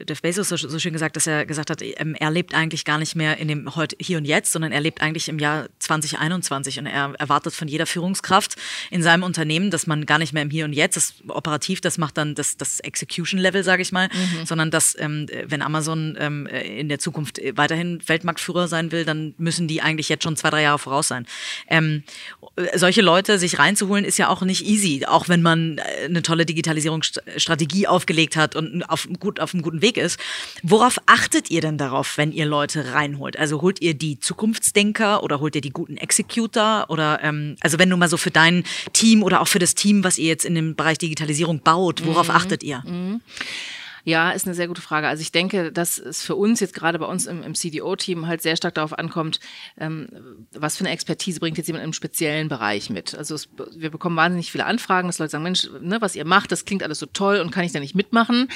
[0.07, 2.97] Jeff Bezos so, so, schön gesagt, dass er gesagt hat, ähm, er lebt eigentlich gar
[2.97, 6.79] nicht mehr in dem heute hier und jetzt, sondern er lebt eigentlich im Jahr 2021
[6.79, 8.55] und er erwartet von jeder Führungskraft
[8.91, 11.97] in seinem Unternehmen, dass man gar nicht mehr im Hier und Jetzt, das operativ, das
[11.97, 14.45] macht dann das, das Execution-Level, sage ich mal, mhm.
[14.45, 19.67] sondern dass ähm, wenn Amazon ähm, in der Zukunft weiterhin Weltmarktführer sein will, dann müssen
[19.67, 21.25] die eigentlich jetzt schon zwei, drei Jahre voraus sein.
[21.67, 22.03] Ähm,
[22.75, 26.45] solche Leute sich reinzuholen, ist ja auch nicht easy, auch wenn man äh, eine tolle
[26.45, 30.19] Digitalisierungsstrategie aufgelegt hat und auf, gut, auf einem guten Weg ist.
[30.63, 33.37] Worauf achtet ihr denn darauf, wenn ihr Leute reinholt?
[33.37, 36.85] Also holt ihr die Zukunftsdenker oder holt ihr die guten Executor?
[36.89, 40.03] Oder ähm, also wenn du mal so für dein Team oder auch für das Team,
[40.03, 42.35] was ihr jetzt in dem Bereich Digitalisierung baut, worauf mhm.
[42.35, 42.83] achtet ihr?
[42.85, 43.21] Mhm.
[44.07, 45.09] Ja, ist eine sehr gute Frage.
[45.09, 48.41] Also ich denke, dass es für uns jetzt gerade bei uns im, im CDO-Team halt
[48.41, 49.41] sehr stark darauf ankommt,
[49.77, 50.07] ähm,
[50.53, 53.15] was für eine Expertise bringt jetzt jemand im speziellen Bereich mit.
[53.15, 56.53] Also es, wir bekommen wahnsinnig viele Anfragen, dass Leute sagen, Mensch, ne, was ihr macht,
[56.53, 58.47] das klingt alles so toll und kann ich da nicht mitmachen?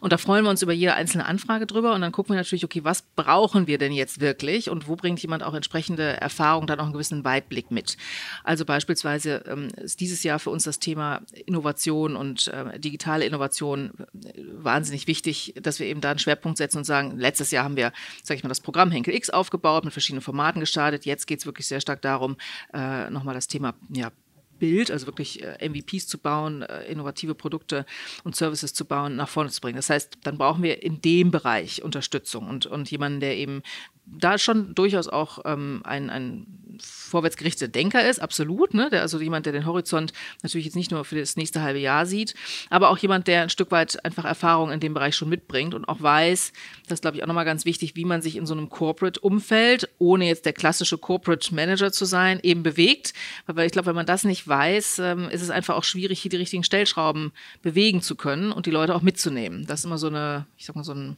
[0.00, 2.64] Und da freuen wir uns über jede einzelne Anfrage drüber und dann gucken wir natürlich,
[2.64, 6.78] okay, was brauchen wir denn jetzt wirklich und wo bringt jemand auch entsprechende Erfahrung, dann
[6.78, 7.96] auch einen gewissen Weitblick mit.
[8.44, 13.90] Also beispielsweise ähm, ist dieses Jahr für uns das Thema Innovation und äh, digitale Innovation
[14.22, 17.64] äh, wahnsinnig wahnsinnig wichtig, dass wir eben da einen Schwerpunkt setzen und sagen, letztes Jahr
[17.64, 21.04] haben wir, sage ich mal, das Programm Henkel X aufgebaut, mit verschiedenen Formaten gestartet.
[21.04, 22.36] Jetzt geht es wirklich sehr stark darum,
[22.72, 24.10] äh, nochmal das Thema ja,
[24.58, 27.86] Bild, also wirklich äh, MVPs zu bauen, äh, innovative Produkte
[28.24, 29.76] und Services zu bauen, nach vorne zu bringen.
[29.76, 33.62] Das heißt, dann brauchen wir in dem Bereich Unterstützung und, und jemanden, der eben
[34.18, 36.46] da schon durchaus auch ähm, ein, ein
[36.82, 38.74] vorwärtsgerichteter Denker ist, absolut.
[38.74, 38.88] Ne?
[38.90, 42.06] Der, also jemand, der den Horizont natürlich jetzt nicht nur für das nächste halbe Jahr
[42.06, 42.34] sieht,
[42.70, 45.88] aber auch jemand, der ein Stück weit einfach Erfahrung in dem Bereich schon mitbringt und
[45.88, 46.52] auch weiß,
[46.88, 50.26] das glaube ich auch nochmal ganz wichtig, wie man sich in so einem Corporate-Umfeld, ohne
[50.26, 53.12] jetzt der klassische Corporate Manager zu sein, eben bewegt.
[53.46, 56.30] Weil ich glaube, wenn man das nicht weiß, ähm, ist es einfach auch schwierig, hier
[56.30, 59.66] die richtigen Stellschrauben bewegen zu können und die Leute auch mitzunehmen.
[59.66, 61.16] Das ist immer so eine, ich sag mal, so ein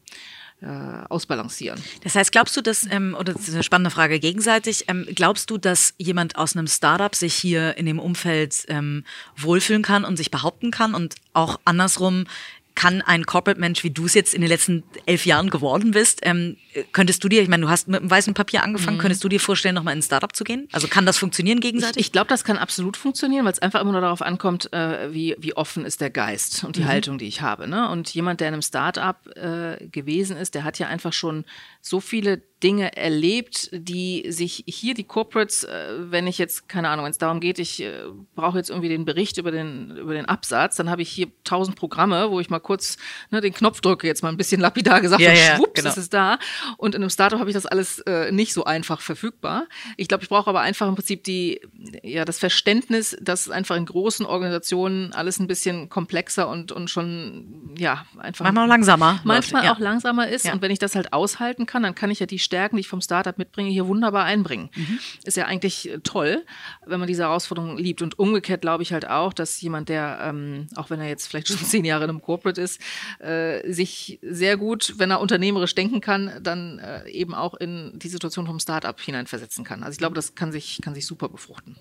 [1.09, 1.83] ausbalancieren.
[2.03, 5.51] Das heißt, glaubst du, dass, ähm, oder das ist eine spannende Frage gegenseitig, ähm, glaubst
[5.51, 9.05] du, dass jemand aus einem Startup sich hier in dem Umfeld ähm,
[9.37, 12.27] wohlfühlen kann und sich behaupten kann und auch andersrum
[12.75, 16.57] kann ein Corporate-Mensch, wie du es jetzt in den letzten elf Jahren geworden bist, ähm,
[16.93, 19.01] könntest du dir, ich meine, du hast mit einem weißen Papier angefangen, mhm.
[19.01, 20.69] könntest du dir vorstellen, nochmal in ein Startup zu gehen?
[20.73, 22.01] Also kann das funktionieren gegenseitig?
[22.01, 25.13] Ich, ich glaube, das kann absolut funktionieren, weil es einfach immer nur darauf ankommt, äh,
[25.13, 26.89] wie, wie offen ist der Geist und die mhm.
[26.89, 27.69] Haltung, die ich habe.
[27.69, 27.89] Ne?
[27.91, 31.45] Und jemand, der in einem Startup äh, gewesen ist, der hat ja einfach schon
[31.81, 37.05] so viele Dinge erlebt, die sich hier die Corporates, äh, wenn ich jetzt, keine Ahnung,
[37.05, 40.27] wenn es darum geht, ich äh, brauche jetzt irgendwie den Bericht über den, über den
[40.27, 42.99] Absatz, dann habe ich hier tausend Programme, wo ich mal kurz
[43.31, 45.91] ne, den Knopf drücke, jetzt mal ein bisschen lapidar gesagt, ja, und ja, schwupps, genau.
[45.91, 46.39] ist es da.
[46.77, 49.67] Und in einem Startup habe ich das alles äh, nicht so einfach verfügbar.
[49.97, 51.61] Ich glaube, ich brauche aber einfach im Prinzip die,
[52.03, 57.75] ja, das Verständnis, dass einfach in großen Organisationen alles ein bisschen komplexer und, und schon,
[57.77, 58.45] ja, einfach.
[58.45, 59.21] Manchmal auch langsamer.
[59.25, 59.75] Manchmal läuft, ja.
[59.75, 60.53] auch langsamer ist.
[60.53, 62.89] Und wenn ich das halt aushalten kann, dann kann ich ja die Stärken, die ich
[62.89, 64.69] vom Startup mitbringe, hier wunderbar einbringen.
[64.77, 64.99] Mhm.
[65.25, 66.45] Ist ja eigentlich äh, toll,
[66.85, 68.03] wenn man diese Herausforderungen liebt.
[68.03, 71.49] Und umgekehrt glaube ich halt auch, dass jemand, der, ähm, auch wenn er jetzt vielleicht
[71.49, 72.79] schon zehn Jahre in einem Corporate ist,
[73.21, 78.09] äh, sich sehr gut, wenn er unternehmerisch denken kann, dann äh, eben auch in die
[78.09, 79.83] Situation vom Startup hineinversetzen kann.
[79.83, 81.77] Also ich glaube, das kann sich, kann sich super befruchten.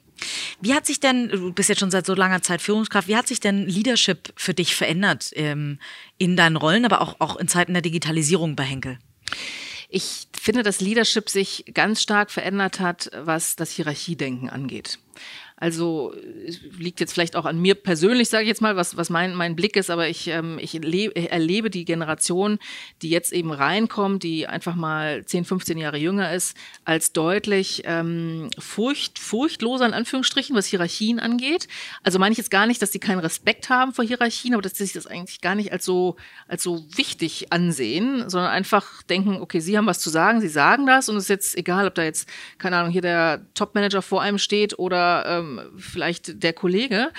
[0.61, 3.27] Wie hat sich denn, du bist jetzt schon seit so langer Zeit Führungskraft, wie hat
[3.27, 5.79] sich denn Leadership für dich verändert ähm,
[6.17, 8.99] in deinen Rollen, aber auch, auch in Zeiten der Digitalisierung bei Henkel?
[9.93, 14.99] Ich finde, dass Leadership sich ganz stark verändert hat, was das Hierarchiedenken angeht.
[15.61, 16.11] Also
[16.79, 19.55] liegt jetzt vielleicht auch an mir persönlich, sage ich jetzt mal, was, was mein, mein
[19.55, 22.57] Blick ist, aber ich, ähm, ich erlebe die Generation,
[23.03, 28.49] die jetzt eben reinkommt, die einfach mal 10, 15 Jahre jünger ist, als deutlich ähm,
[28.57, 31.67] furcht, furchtloser in Anführungsstrichen, was Hierarchien angeht.
[32.01, 34.73] Also meine ich jetzt gar nicht, dass sie keinen Respekt haben vor Hierarchien, aber dass
[34.73, 36.15] sie sich das eigentlich gar nicht als so,
[36.47, 40.87] als so wichtig ansehen, sondern einfach denken, okay, sie haben was zu sagen, sie sagen
[40.87, 44.23] das und es ist jetzt egal, ob da jetzt, keine Ahnung, hier der Topmanager vor
[44.23, 47.11] einem steht oder ähm, vielleicht der Kollege.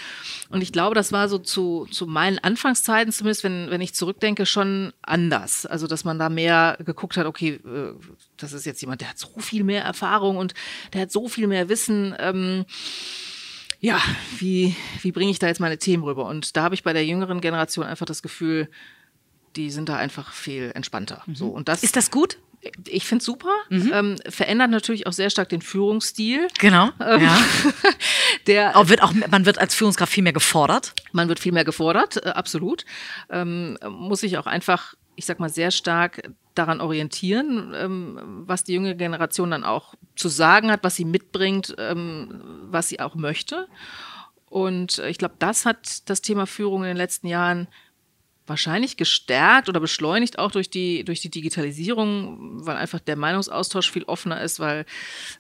[0.51, 4.47] Und ich glaube, das war so zu, zu meinen Anfangszeiten, zumindest wenn, wenn ich zurückdenke,
[4.47, 5.67] schon anders.
[5.67, 7.95] Also, dass man da mehr geguckt hat, okay, äh,
[8.37, 10.55] das ist jetzt jemand, der hat so viel mehr Erfahrung und
[10.93, 12.15] der hat so viel mehr Wissen.
[12.19, 12.65] Ähm,
[13.81, 14.01] ja,
[14.39, 16.27] wie, wie bringe ich da jetzt meine Themen rüber?
[16.27, 18.69] Und da habe ich bei der jüngeren Generation einfach das Gefühl,
[19.57, 21.23] die sind da einfach viel entspannter.
[21.27, 21.35] Mhm.
[21.35, 22.39] So, und das, ist das gut?
[22.87, 23.53] Ich finde es super.
[23.71, 23.91] Mhm.
[23.93, 26.49] Ähm, verändert natürlich auch sehr stark den Führungsstil.
[26.59, 26.91] Genau.
[27.01, 27.39] Ähm, ja.
[28.47, 30.95] der, auch wird auch, man wird als Führungskraft viel mehr gefordert.
[31.13, 32.85] Man wird viel mehr gefordert, äh, absolut.
[33.31, 36.23] Ähm, muss sich auch einfach, ich sag mal, sehr stark
[36.55, 41.75] daran orientieren, ähm, was die junge Generation dann auch zu sagen hat, was sie mitbringt,
[41.79, 43.69] ähm, was sie auch möchte.
[44.47, 47.69] Und ich glaube, das hat das Thema Führung in den letzten Jahren
[48.47, 54.05] wahrscheinlich gestärkt oder beschleunigt auch durch die, durch die Digitalisierung, weil einfach der Meinungsaustausch viel
[54.05, 54.85] offener ist, weil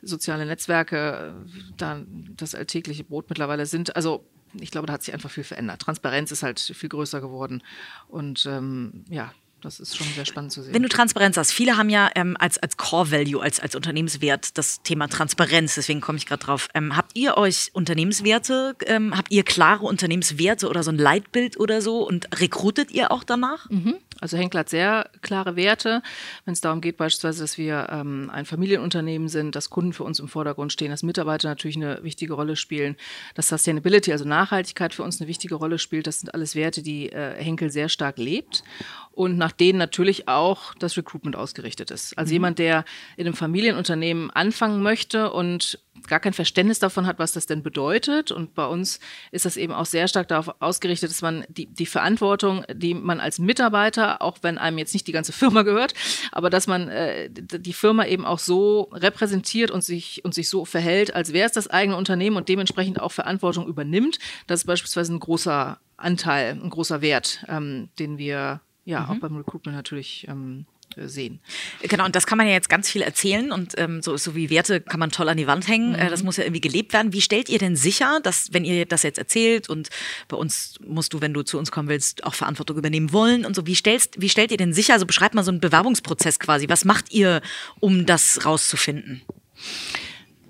[0.02, 1.34] soziale Netzwerke
[1.76, 3.96] dann das alltägliche Brot mittlerweile sind.
[3.96, 4.24] Also
[4.60, 5.80] ich glaube, da hat sich einfach viel verändert.
[5.80, 7.62] Transparenz ist halt viel größer geworden.
[8.08, 9.32] Und ähm, ja,
[9.62, 10.74] das ist schon sehr spannend zu sehen.
[10.74, 14.58] Wenn du Transparenz hast, viele haben ja ähm, als, als Core Value, als, als Unternehmenswert
[14.58, 16.68] das Thema Transparenz, deswegen komme ich gerade drauf.
[16.74, 21.80] Ähm, habt ihr euch Unternehmenswerte, ähm, habt ihr klare Unternehmenswerte oder so ein Leitbild oder
[21.80, 23.70] so und rekrutet ihr auch danach?
[23.70, 23.96] Mhm.
[24.22, 26.00] Also Henkel hat sehr klare Werte,
[26.44, 30.20] wenn es darum geht beispielsweise, dass wir ähm, ein Familienunternehmen sind, dass Kunden für uns
[30.20, 32.96] im Vordergrund stehen, dass Mitarbeiter natürlich eine wichtige Rolle spielen,
[33.34, 36.06] dass Sustainability, also Nachhaltigkeit für uns eine wichtige Rolle spielt.
[36.06, 38.62] Das sind alles Werte, die äh, Henkel sehr stark lebt
[39.10, 42.16] und nach denen natürlich auch das Recruitment ausgerichtet ist.
[42.16, 42.34] Also mhm.
[42.34, 42.84] jemand, der
[43.16, 48.32] in einem Familienunternehmen anfangen möchte und gar kein Verständnis davon hat, was das denn bedeutet.
[48.32, 48.98] Und bei uns
[49.30, 53.20] ist das eben auch sehr stark darauf ausgerichtet, dass man die, die Verantwortung, die man
[53.20, 55.94] als Mitarbeiter, auch wenn einem jetzt nicht die ganze Firma gehört,
[56.32, 60.64] aber dass man äh, die Firma eben auch so repräsentiert und sich, und sich so
[60.64, 64.18] verhält, als wäre es das eigene Unternehmen und dementsprechend auch Verantwortung übernimmt.
[64.46, 69.10] Das ist beispielsweise ein großer Anteil, ein großer Wert, ähm, den wir ja, mhm.
[69.10, 71.40] auch beim Recruitment natürlich ähm, äh, sehen.
[71.82, 74.50] Genau, und das kann man ja jetzt ganz viel erzählen und ähm, so, so wie
[74.50, 75.90] Werte kann man toll an die Wand hängen.
[75.90, 75.96] Mhm.
[75.96, 77.12] Äh, das muss ja irgendwie gelebt werden.
[77.12, 79.88] Wie stellt ihr denn sicher, dass, wenn ihr das jetzt erzählt und
[80.28, 83.54] bei uns musst du, wenn du zu uns kommen willst, auch Verantwortung übernehmen wollen und
[83.54, 86.68] so, wie, stellst, wie stellt ihr denn sicher, also beschreibt mal so einen Bewerbungsprozess quasi,
[86.68, 87.42] was macht ihr,
[87.80, 89.22] um das rauszufinden?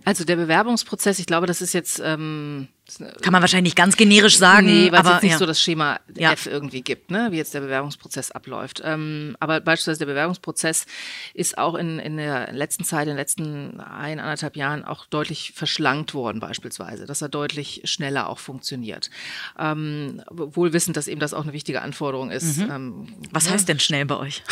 [0.05, 4.37] Also der Bewerbungsprozess, ich glaube, das ist jetzt ähm, kann man wahrscheinlich nicht ganz generisch
[4.37, 5.38] sagen, nee, weil aber es jetzt nicht ja.
[5.38, 6.33] so das Schema ja.
[6.33, 7.28] F irgendwie gibt, ne?
[7.31, 8.83] wie jetzt der Bewerbungsprozess abläuft.
[8.85, 10.87] Ähm, aber beispielsweise der Bewerbungsprozess
[11.35, 15.52] ist auch in, in der letzten Zeit, in den letzten ein, anderthalb Jahren auch deutlich
[15.55, 19.11] verschlankt worden beispielsweise, dass er deutlich schneller auch funktioniert.
[19.59, 22.59] Ähm, wohl wissend, dass eben das auch eine wichtige Anforderung ist.
[22.59, 22.70] Mhm.
[22.70, 24.42] Ähm, Was heißt denn schnell bei euch?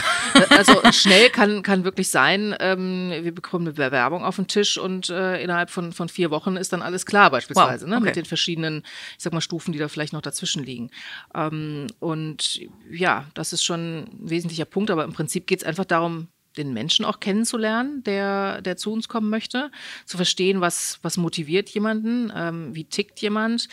[0.50, 5.10] Also schnell kann, kann wirklich sein, ähm, wir bekommen eine Bewerbung auf den Tisch und
[5.10, 7.86] äh, innerhalb von, von vier Wochen ist dann alles klar beispielsweise.
[7.86, 7.90] Wow.
[7.90, 7.96] Ne?
[7.96, 8.82] Okay den verschiedenen,
[9.18, 10.90] ich sag mal, Stufen, die da vielleicht noch dazwischen liegen.
[11.34, 15.84] Ähm, und ja, das ist schon ein wesentlicher Punkt, aber im Prinzip geht es einfach
[15.84, 19.70] darum, den Menschen auch kennenzulernen, der, der zu uns kommen möchte,
[20.04, 23.68] zu verstehen, was, was motiviert jemanden, ähm, wie tickt jemand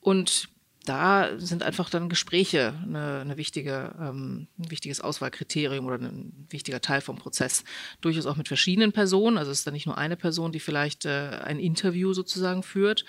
[0.00, 0.48] und
[0.84, 6.80] da sind einfach dann Gespräche eine, eine wichtige, ähm, ein wichtiges Auswahlkriterium oder ein wichtiger
[6.80, 7.64] Teil vom Prozess.
[8.00, 9.38] Durchaus auch mit verschiedenen Personen.
[9.38, 13.04] Also es ist dann nicht nur eine Person, die vielleicht äh, ein Interview sozusagen führt,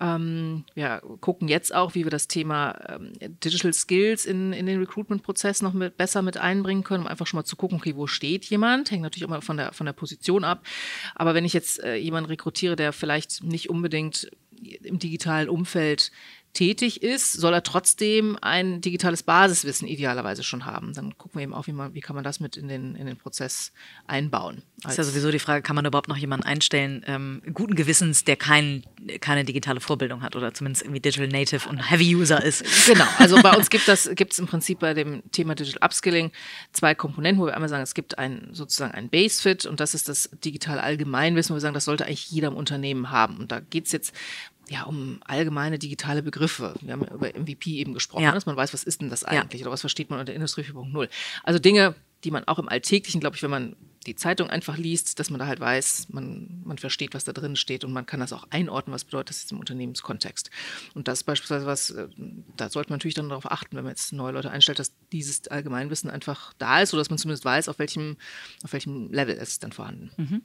[0.00, 3.12] ähm, wir gucken jetzt auch, wie wir das Thema ähm,
[3.44, 7.36] Digital Skills in, in den Recruitment-Prozess noch mit, besser mit einbringen können, um einfach schon
[7.36, 8.90] mal zu gucken, okay, wo steht jemand?
[8.90, 10.64] Hängt natürlich immer von der, von der Position ab.
[11.14, 14.30] Aber wenn ich jetzt äh, jemanden rekrutiere, der vielleicht nicht unbedingt
[14.82, 16.10] im digitalen Umfeld
[16.52, 20.92] tätig ist, soll er trotzdem ein digitales Basiswissen idealerweise schon haben.
[20.94, 23.06] Dann gucken wir eben auch, wie, man, wie kann man das mit in den, in
[23.06, 23.72] den Prozess
[24.06, 24.62] einbauen.
[24.82, 28.24] Das ist ja sowieso die Frage, kann man überhaupt noch jemanden einstellen, ähm, guten Gewissens,
[28.24, 28.82] der kein,
[29.20, 32.64] keine digitale Vorbildung hat oder zumindest irgendwie Digital Native und Heavy User ist.
[32.86, 36.32] Genau, also bei uns gibt es gibt im Prinzip bei dem Thema Digital Upskilling
[36.72, 40.08] zwei Komponenten, wo wir einmal sagen, es gibt ein, sozusagen ein Base-Fit und das ist
[40.08, 43.36] das digitale Allgemeinwissen, wo wir sagen, das sollte eigentlich jeder im Unternehmen haben.
[43.38, 44.14] Und da geht es jetzt
[44.70, 46.74] ja, um allgemeine digitale Begriffe.
[46.80, 48.32] Wir haben über MVP eben gesprochen, ja.
[48.32, 49.66] dass man weiß, was ist denn das eigentlich ja.
[49.66, 51.08] oder was versteht man unter Industrie 4.0.
[51.42, 53.74] Also Dinge, die man auch im Alltäglichen, glaube ich, wenn man
[54.06, 57.56] die Zeitung einfach liest, dass man da halt weiß, man, man versteht, was da drin
[57.56, 60.50] steht und man kann das auch einordnen, was bedeutet das jetzt im Unternehmenskontext.
[60.94, 62.06] Und das ist beispielsweise was, äh,
[62.56, 65.48] da sollte man natürlich dann darauf achten, wenn man jetzt neue Leute einstellt, dass dieses
[65.48, 68.18] Allgemeinwissen einfach da ist, oder dass man zumindest weiß, auf welchem,
[68.62, 70.12] auf welchem Level ist es dann vorhanden.
[70.16, 70.42] Mhm.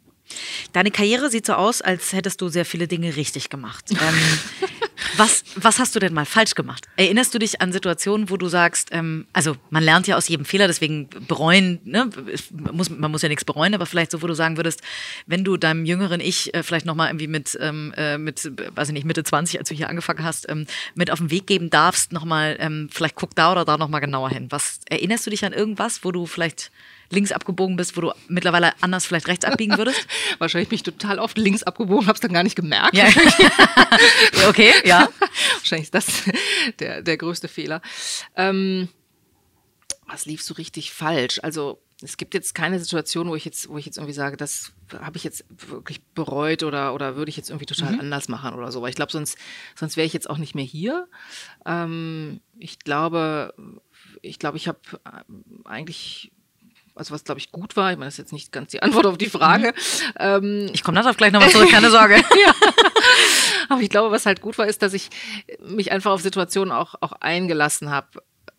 [0.74, 3.86] Deine Karriere sieht so aus, als hättest du sehr viele Dinge richtig gemacht.
[3.92, 3.98] Ähm,
[5.18, 6.88] was, was hast du denn mal falsch gemacht?
[6.98, 10.46] Erinnerst du dich an Situationen, wo du sagst, ähm, also man lernt ja aus jedem
[10.46, 12.10] Fehler, deswegen bereuen, ne?
[12.72, 14.82] muss, man muss ja nichts bereuen, aber vielleicht so, wo du sagen würdest,
[15.26, 18.94] wenn du deinem jüngeren Ich äh, vielleicht nochmal irgendwie mit, ähm, äh, mit, weiß ich
[18.94, 22.12] nicht, Mitte 20, als du hier angefangen hast, ähm, mit auf den Weg geben darfst,
[22.12, 24.48] nochmal, ähm, vielleicht guck da oder da nochmal genauer hin.
[24.50, 26.72] Was erinnerst du dich an irgendwas, wo du vielleicht
[27.10, 30.08] links abgebogen bist, wo du mittlerweile anders vielleicht rechts abbiegen würdest?
[30.38, 32.96] Wahrscheinlich bin ich total oft links abgebogen, habe es dann gar nicht gemerkt.
[32.96, 33.08] Ja.
[34.50, 35.10] okay, ja.
[35.58, 36.06] Wahrscheinlich ist das
[36.80, 37.82] der, der größte Fehler.
[38.36, 38.90] Ähm,
[40.08, 41.40] was lief so richtig falsch?
[41.42, 44.74] Also es gibt jetzt keine Situation, wo ich jetzt, wo ich jetzt irgendwie sage, das
[44.94, 48.02] habe ich jetzt wirklich bereut oder, oder würde ich jetzt irgendwie total mhm.
[48.02, 48.82] anders machen oder so.
[48.82, 49.38] Weil ich glaube, sonst,
[49.76, 51.08] sonst wäre ich jetzt auch nicht mehr hier.
[51.66, 53.54] Ähm, ich glaube,
[54.22, 54.80] ich glaube, ich habe
[55.64, 56.32] eigentlich
[56.96, 59.06] also was glaube ich gut war, ich meine, das ist jetzt nicht ganz die Antwort
[59.06, 59.68] auf die Frage.
[59.68, 60.14] Mhm.
[60.18, 62.16] Ähm, ich komme darauf gleich nochmal zurück, keine Sorge.
[62.46, 62.54] ja.
[63.70, 65.10] Aber ich glaube, was halt gut war, ist, dass ich
[65.60, 68.08] mich einfach auf Situationen auch, auch eingelassen habe,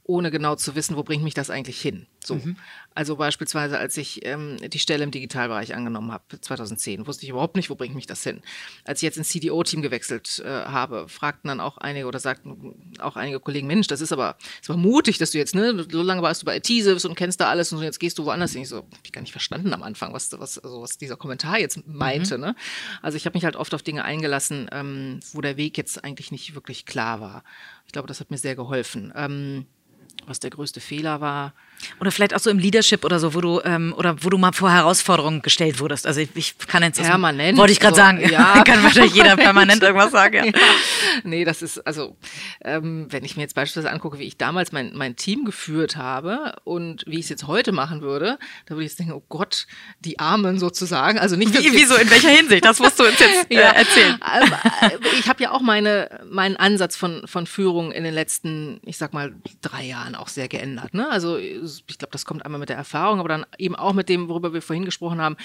[0.09, 2.07] ohne genau zu wissen, wo bringt mich das eigentlich hin.
[2.25, 2.37] So.
[2.37, 2.57] Mhm.
[2.95, 7.57] Also beispielsweise, als ich ähm, die Stelle im Digitalbereich angenommen habe, 2010, wusste ich überhaupt
[7.57, 8.41] nicht, wo bringt mich das hin.
[8.85, 13.17] Als ich jetzt ins CDO-Team gewechselt äh, habe, fragten dann auch einige oder sagten auch
[13.17, 16.23] einige Kollegen, Mensch, das ist aber, das war mutig, dass du jetzt, ne, so lange
[16.23, 18.63] warst du bei IT-Service und kennst da alles und jetzt gehst du woanders hin.
[18.63, 21.59] Ich so, hab ich gar nicht verstanden am Anfang, was, was, also was dieser Kommentar
[21.59, 22.39] jetzt meinte.
[22.39, 22.45] Mhm.
[22.45, 22.57] Ne?
[23.03, 26.31] Also ich habe mich halt oft auf Dinge eingelassen, ähm, wo der Weg jetzt eigentlich
[26.31, 27.45] nicht wirklich klar war.
[27.87, 29.13] Ich glaube, das hat mir sehr geholfen.
[29.15, 29.67] Ähm,
[30.27, 31.55] was der größte Fehler war.
[32.01, 34.53] Oder vielleicht auch so im Leadership oder so, wo du ähm, oder wo du mal
[34.53, 36.07] vor Herausforderungen gestellt wurdest.
[36.07, 37.59] Also ich, ich kann jetzt permanent.
[37.59, 38.31] Wollte ich gerade also, sagen.
[38.31, 40.37] Ja, kann wahrscheinlich jeder permanent irgendwas sagen.
[40.37, 40.45] Ja.
[40.47, 40.53] ja.
[41.25, 42.17] Nee, das ist also,
[42.65, 46.57] ähm, wenn ich mir jetzt beispielsweise angucke, wie ich damals mein, mein Team geführt habe
[46.65, 49.67] und wie ich es jetzt heute machen würde, da würde ich jetzt denken, oh Gott,
[50.01, 51.19] die Armen sozusagen.
[51.19, 52.65] Also nicht wie, wieso in welcher Hinsicht?
[52.65, 53.71] Das musst du uns jetzt äh, ja.
[53.71, 54.19] erzählen.
[55.19, 59.13] ich habe ja auch meine meinen Ansatz von von Führung in den letzten, ich sag
[59.13, 60.95] mal drei Jahren auch sehr geändert.
[60.95, 61.09] Ne?
[61.09, 61.39] Also
[61.87, 64.53] ich glaube, das kommt einmal mit der Erfahrung, aber dann eben auch mit dem, worüber
[64.53, 65.37] wir vorhin gesprochen haben,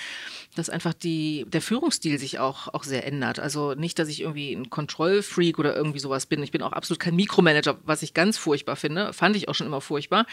[0.55, 3.39] dass einfach die, der Führungsstil sich auch, auch sehr ändert.
[3.39, 6.43] Also nicht, dass ich irgendwie ein Kontrollfreak oder irgendwie sowas bin.
[6.43, 9.13] Ich bin auch absolut kein Mikromanager, was ich ganz furchtbar finde.
[9.13, 10.25] Fand ich auch schon immer furchtbar.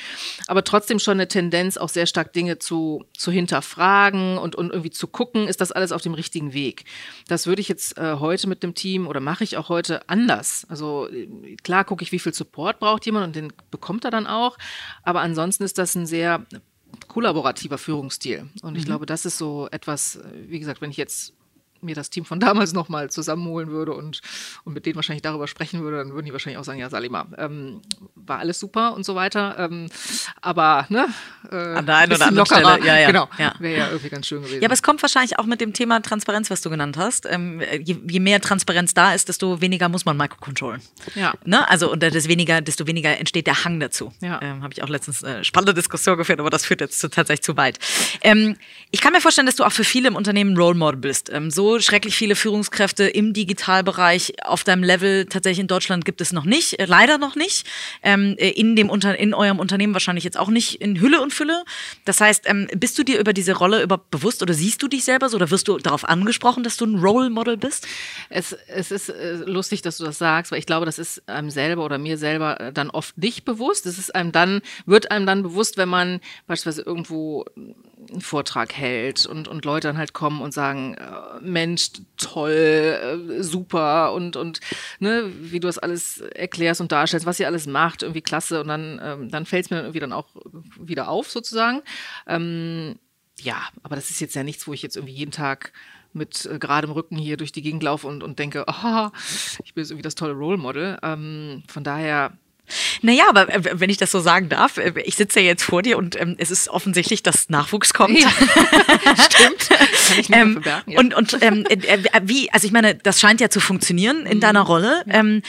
[0.46, 4.90] Aber trotzdem schon eine Tendenz, auch sehr stark Dinge zu, zu hinterfragen und, und irgendwie
[4.90, 6.84] zu gucken, ist das alles auf dem richtigen Weg.
[7.28, 10.66] Das würde ich jetzt äh, heute mit dem Team oder mache ich auch heute anders.
[10.68, 11.08] Also
[11.62, 14.58] klar gucke ich, wie viel Support braucht jemand und den bekommt er dann auch.
[15.02, 16.46] Aber ansonsten ist das ein sehr
[17.06, 18.48] kollaborativer Führungsstil.
[18.62, 18.86] Und ich mhm.
[18.86, 21.34] glaube, das ist so etwas, wie gesagt, wenn ich jetzt
[21.80, 24.20] mir das Team von damals nochmal zusammenholen würde und,
[24.64, 27.26] und mit denen wahrscheinlich darüber sprechen würde, dann würden die wahrscheinlich auch sagen, ja, Salima,
[27.36, 27.80] ähm,
[28.14, 29.56] war alles super und so weiter.
[29.58, 29.88] Ähm,
[30.40, 31.08] aber ne,
[31.50, 33.06] äh, an der einen oder anderen lockerer, Stelle, ja, ja.
[33.08, 33.54] Genau, ja.
[33.58, 34.60] wäre ja irgendwie ganz schön gewesen.
[34.60, 37.26] Ja, aber es kommt wahrscheinlich auch mit dem Thema Transparenz, was du genannt hast.
[37.26, 40.82] Ähm, je, je, mehr Transparenz da ist, desto weniger muss man microcontrollen.
[41.14, 41.34] Ja.
[41.44, 41.68] Ne?
[41.68, 44.12] Also und desto weniger, desto weniger entsteht der Hang dazu.
[44.20, 44.40] Ja.
[44.42, 47.42] Ähm, Habe ich auch letztens äh, spannende Diskussion geführt, aber das führt jetzt zu, tatsächlich
[47.42, 47.78] zu weit.
[48.22, 48.56] Ähm,
[48.90, 51.30] ich kann mir vorstellen, dass du auch für viele im Unternehmen Role Model bist.
[51.32, 56.44] Ähm, schrecklich viele Führungskräfte im Digitalbereich auf deinem Level tatsächlich in Deutschland gibt es noch
[56.44, 57.66] nicht, äh, leider noch nicht.
[58.02, 61.32] Ähm, äh, in, dem Unter in eurem Unternehmen wahrscheinlich jetzt auch nicht in Hülle und
[61.32, 61.64] Fülle.
[62.04, 65.04] Das heißt, ähm, bist du dir über diese Rolle überhaupt bewusst oder siehst du dich
[65.04, 67.86] selber so oder wirst du darauf angesprochen, dass du ein Role Model bist?
[68.30, 71.50] Es, es ist äh, lustig, dass du das sagst, weil ich glaube, das ist einem
[71.50, 73.86] selber oder mir selber dann oft nicht bewusst.
[73.86, 79.26] Es ist einem dann, wird einem dann bewusst, wenn man beispielsweise irgendwo einen Vortrag hält
[79.26, 84.60] und, und Leute dann halt kommen und sagen, äh, Mensch, toll, äh, super und, und
[85.00, 88.68] ne, wie du das alles erklärst und darstellst, was ihr alles macht, irgendwie klasse und
[88.68, 90.28] dann, ähm, dann fällt es mir dann irgendwie dann auch
[90.78, 91.82] wieder auf sozusagen.
[92.28, 92.96] Ähm,
[93.40, 95.72] ja, aber das ist jetzt ja nichts, wo ich jetzt irgendwie jeden Tag
[96.12, 99.12] mit äh, geradem Rücken hier durch die Gegend laufe und, und denke, aha,
[99.64, 100.96] ich bin jetzt irgendwie das tolle Role Model.
[101.02, 102.38] Ähm, von daher
[103.02, 105.82] naja, aber äh, wenn ich das so sagen darf, äh, ich sitze ja jetzt vor
[105.82, 108.18] dir und ähm, es ist offensichtlich, dass Nachwuchs kommt.
[108.18, 108.28] Ja.
[109.30, 109.68] Stimmt.
[109.68, 111.00] Kann ich ähm, verbergen, ja.
[111.00, 114.38] Und, und ähm, äh, äh, wie, also ich meine, das scheint ja zu funktionieren in
[114.38, 114.40] mhm.
[114.40, 115.02] deiner Rolle.
[115.08, 115.42] Ähm,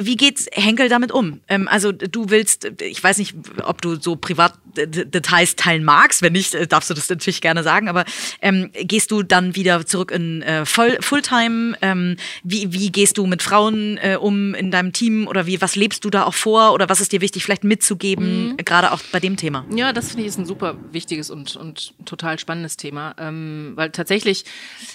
[0.00, 1.40] wie geht's Henkel damit um?
[1.48, 6.22] Ähm, also du willst, ich weiß nicht, ob du so privat Details teilen magst.
[6.22, 7.88] Wenn nicht, darfst du das natürlich gerne sagen.
[7.88, 8.04] Aber
[8.42, 11.76] ähm, gehst du dann wieder zurück in äh, Voll Fulltime?
[11.80, 16.04] Ähm, wie, wie gehst du mit Frauen um in deinem Team oder wie, was lebst
[16.04, 16.65] du da auch vor?
[16.72, 18.56] Oder was ist dir wichtig, vielleicht mitzugeben, mhm.
[18.58, 19.64] gerade auch bei dem Thema?
[19.74, 23.14] Ja, das finde ich ist ein super wichtiges und, und total spannendes Thema.
[23.18, 24.44] Ähm, weil tatsächlich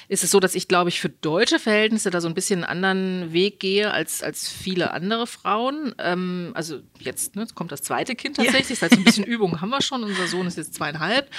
[0.07, 2.83] ist es so, dass ich, glaube ich, für deutsche Verhältnisse da so ein bisschen einen
[2.83, 5.93] anderen Weg gehe als, als viele andere Frauen.
[5.97, 8.79] Ähm, also jetzt ne, kommt das zweite Kind tatsächlich.
[8.79, 8.87] Ja.
[8.87, 10.03] Das heißt, ein bisschen Übung haben wir schon.
[10.03, 11.29] Unser Sohn ist jetzt zweieinhalb.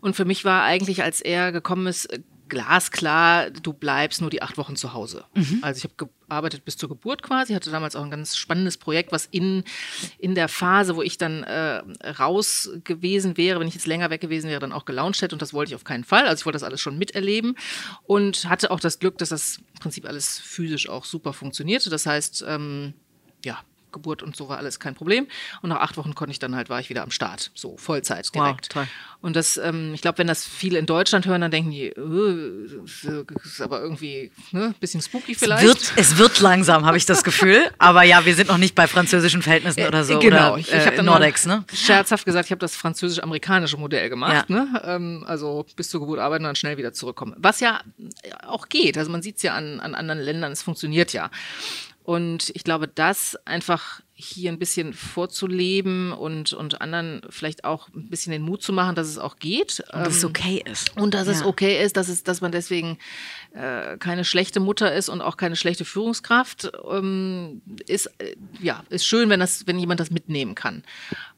[0.00, 2.08] Und für mich war eigentlich, als er gekommen ist,
[2.52, 5.24] glasklar, du bleibst nur die acht Wochen zu Hause.
[5.34, 5.60] Mhm.
[5.62, 5.94] Also ich habe
[6.28, 9.64] gearbeitet bis zur Geburt quasi, hatte damals auch ein ganz spannendes Projekt, was in,
[10.18, 11.82] in der Phase, wo ich dann äh,
[12.18, 15.40] raus gewesen wäre, wenn ich jetzt länger weg gewesen wäre, dann auch gelauncht hätte und
[15.40, 16.26] das wollte ich auf keinen Fall.
[16.26, 17.56] Also ich wollte das alles schon miterleben
[18.02, 21.88] und hatte auch das Glück, dass das im Prinzip alles physisch auch super funktionierte.
[21.88, 22.92] Das heißt, ähm,
[23.46, 23.60] ja,
[23.92, 25.26] Geburt und so war alles kein Problem.
[25.62, 28.34] Und nach acht Wochen konnte ich dann halt, war ich wieder am Start, so Vollzeit
[28.34, 28.74] direkt.
[28.74, 28.86] Wow,
[29.22, 32.80] und das, ähm, ich glaube, wenn das viele in Deutschland hören, dann denken die, äh,
[33.44, 35.62] ist aber irgendwie ne, bisschen spooky vielleicht.
[35.62, 37.70] Es wird, es wird langsam, habe ich das Gefühl.
[37.78, 40.18] aber ja, wir sind noch nicht bei französischen Verhältnissen oder so.
[40.18, 41.64] Genau, oder, ich, ich habe dann Nordex, ne?
[41.72, 44.46] scherzhaft gesagt, ich habe das französisch-amerikanische Modell gemacht.
[44.48, 44.56] Ja.
[44.56, 44.82] Ne?
[44.84, 47.34] Ähm, also bis zur Geburt arbeiten und dann schnell wieder zurückkommen.
[47.38, 47.80] Was ja
[48.44, 48.98] auch geht.
[48.98, 51.30] Also man sieht es ja an, an anderen Ländern, es funktioniert ja.
[52.04, 58.08] Und ich glaube, das einfach hier ein bisschen vorzuleben und, und anderen vielleicht auch ein
[58.08, 59.82] bisschen den Mut zu machen, dass es auch geht.
[59.92, 60.96] Und dass es ähm, okay ist.
[60.96, 61.32] Und dass ja.
[61.32, 62.98] es okay ist, dass, es, dass man deswegen
[63.54, 69.06] äh, keine schlechte Mutter ist und auch keine schlechte Führungskraft, ähm, ist, äh, ja, ist
[69.06, 70.82] schön, wenn, das, wenn jemand das mitnehmen kann.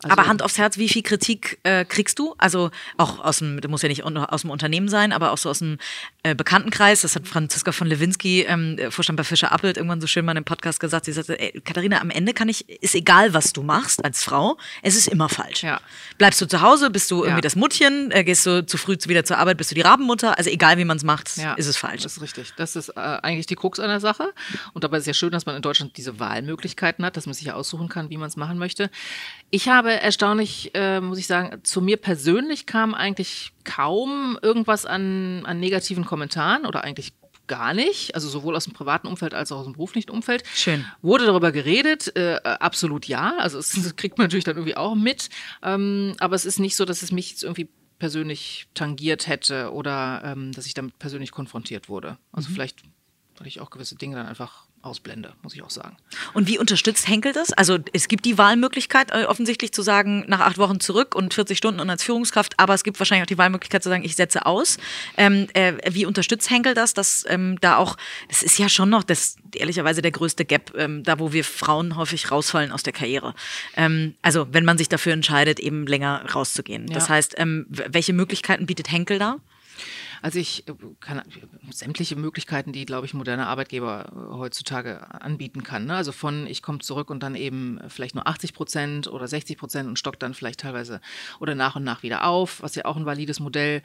[0.02, 2.34] Also, aber Hand aufs Herz, wie viel Kritik äh, kriegst du?
[2.38, 5.50] Also auch aus dem, das muss ja nicht aus dem Unternehmen sein, aber auch so
[5.50, 5.78] aus dem
[6.22, 7.02] äh, Bekanntenkreis.
[7.02, 10.44] Das hat Franziska von Lewinsky, ähm, Vorstand bei Fischer Appelt, irgendwann so schön mal im
[10.44, 11.06] Podcast gesagt.
[11.06, 14.56] Sie sagte, ey, Katharina, am Ende kann ich ist egal, was du machst als Frau,
[14.82, 15.62] es ist immer falsch.
[15.62, 15.80] Ja.
[16.18, 17.40] Bleibst du zu Hause, bist du irgendwie ja.
[17.40, 20.50] das Muttchen, äh, gehst du zu früh wieder zur Arbeit, bist du die Rabenmutter, also
[20.50, 21.54] egal wie man es macht, ja.
[21.54, 22.02] ist es falsch.
[22.02, 22.52] Das ist richtig.
[22.56, 24.32] Das ist äh, eigentlich die Krux einer Sache.
[24.72, 27.34] Und dabei ist es ja schön, dass man in Deutschland diese Wahlmöglichkeiten hat, dass man
[27.34, 28.90] sich ja aussuchen kann, wie man es machen möchte.
[29.50, 35.44] Ich habe erstaunlich, äh, muss ich sagen, zu mir persönlich kam eigentlich kaum irgendwas an,
[35.46, 37.12] an negativen Kommentaren oder eigentlich
[37.46, 40.44] gar nicht, also sowohl aus dem privaten Umfeld als auch aus dem beruflichen Umfeld.
[40.54, 40.84] Schön.
[41.02, 42.14] Wurde darüber geredet?
[42.16, 43.36] Äh, absolut ja.
[43.38, 45.28] Also es kriegt man natürlich dann irgendwie auch mit.
[45.62, 47.68] Ähm, aber es ist nicht so, dass es mich jetzt irgendwie
[47.98, 52.18] persönlich tangiert hätte oder ähm, dass ich damit persönlich konfrontiert wurde.
[52.32, 52.54] Also mhm.
[52.54, 52.82] vielleicht,
[53.38, 55.96] weil ich auch gewisse Dinge dann einfach ausblende, muss ich auch sagen.
[56.32, 57.52] Und wie unterstützt Henkel das?
[57.52, 61.58] Also es gibt die Wahlmöglichkeit äh, offensichtlich zu sagen, nach acht Wochen zurück und 40
[61.58, 64.46] Stunden und als Führungskraft, aber es gibt wahrscheinlich auch die Wahlmöglichkeit zu sagen, ich setze
[64.46, 64.78] aus.
[65.16, 67.96] Ähm, äh, wie unterstützt Henkel das, dass ähm, da auch,
[68.28, 71.96] das ist ja schon noch das ehrlicherweise der größte Gap, ähm, da wo wir Frauen
[71.96, 73.34] häufig rausfallen aus der Karriere.
[73.76, 76.88] Ähm, also wenn man sich dafür entscheidet, eben länger rauszugehen.
[76.88, 76.94] Ja.
[76.94, 79.38] Das heißt, ähm, welche Möglichkeiten bietet Henkel da?
[80.24, 81.22] Also ich äh, kann
[81.70, 85.86] sämtliche Möglichkeiten, die, glaube ich, ein moderner Arbeitgeber äh, heutzutage anbieten kann.
[85.86, 85.94] Ne?
[85.94, 89.88] Also von ich komme zurück und dann eben vielleicht nur 80 Prozent oder 60 Prozent
[89.88, 91.00] und stockt dann vielleicht teilweise
[91.40, 93.82] oder nach und nach wieder auf, was ja auch ein valides Modell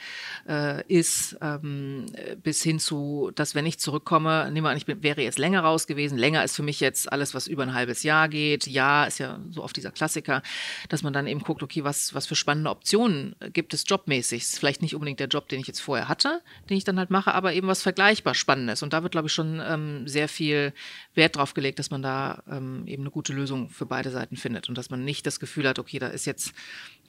[0.48, 2.06] äh, ist, ähm,
[2.44, 5.62] bis hin zu, dass wenn ich zurückkomme, nehmen wir an, ich bin, wäre jetzt länger
[5.62, 6.18] raus gewesen.
[6.18, 8.68] Länger ist für mich jetzt alles, was über ein halbes Jahr geht.
[8.68, 10.42] Ja, ist ja so oft dieser Klassiker,
[10.90, 14.44] dass man dann eben guckt, okay, was, was für spannende Optionen gibt es jobmäßig?
[14.44, 17.10] Ist vielleicht nicht unbedingt der Job, den ich jetzt vorher hatte den ich dann halt
[17.10, 18.84] mache, aber eben was vergleichbar Spannendes.
[18.84, 20.74] Und da wird, glaube ich, schon ähm, sehr viel
[21.14, 24.68] Wert drauf gelegt, dass man da ähm, eben eine gute Lösung für beide Seiten findet
[24.68, 26.54] und dass man nicht das Gefühl hat, okay, da ist jetzt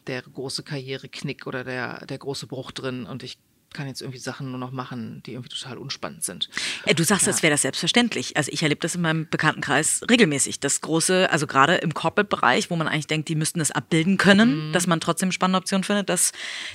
[0.07, 3.39] der große Karriereknick oder der, der große Bruch drin und ich
[3.73, 6.49] kann jetzt irgendwie Sachen nur noch machen, die irgendwie total unspannend sind.
[6.87, 7.33] Äh, du sagst, ja.
[7.33, 8.37] das wäre das selbstverständlich.
[8.37, 10.59] Also ich erlebe das in meinem Bekanntenkreis regelmäßig.
[10.59, 14.69] Das große, also gerade im Corporate-Bereich, wo man eigentlich denkt, die müssten das abbilden können,
[14.69, 14.73] mhm.
[14.73, 16.33] dass man trotzdem spannende Optionen findet, dass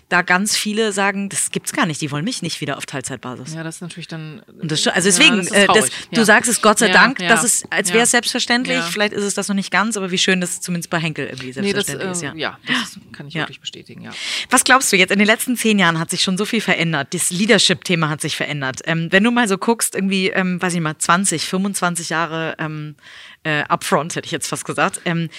[0.08, 3.54] da ganz viele sagen, das gibt's gar nicht, die wollen mich nicht wieder auf Teilzeitbasis.
[3.54, 4.44] Ja, das ist natürlich dann.
[4.64, 7.70] Das, also deswegen, ja, das äh, das, du sagst es Gott sei Dank, dass es,
[7.72, 8.82] als wäre es selbstverständlich.
[8.86, 11.26] Vielleicht ist es das noch nicht ganz, aber wie schön, dass es zumindest bei Henkel
[11.26, 12.24] irgendwie selbstverständlich nee, das, ist.
[12.24, 12.58] Äh, ja.
[12.64, 14.12] ja, das kann ich wirklich bestätigen, ja.
[14.50, 15.12] Was glaubst du jetzt?
[15.12, 17.14] In den letzten zehn Jahren hat sich schon so viel verändert verändert.
[17.14, 18.82] Das Leadership-Thema hat sich verändert.
[18.86, 22.96] Ähm, wenn du mal so guckst, irgendwie, ähm, weiß ich mal, 20, 25 Jahre ähm,
[23.44, 25.02] äh, upfront, hätte ich jetzt fast gesagt.
[25.06, 25.30] Ähm,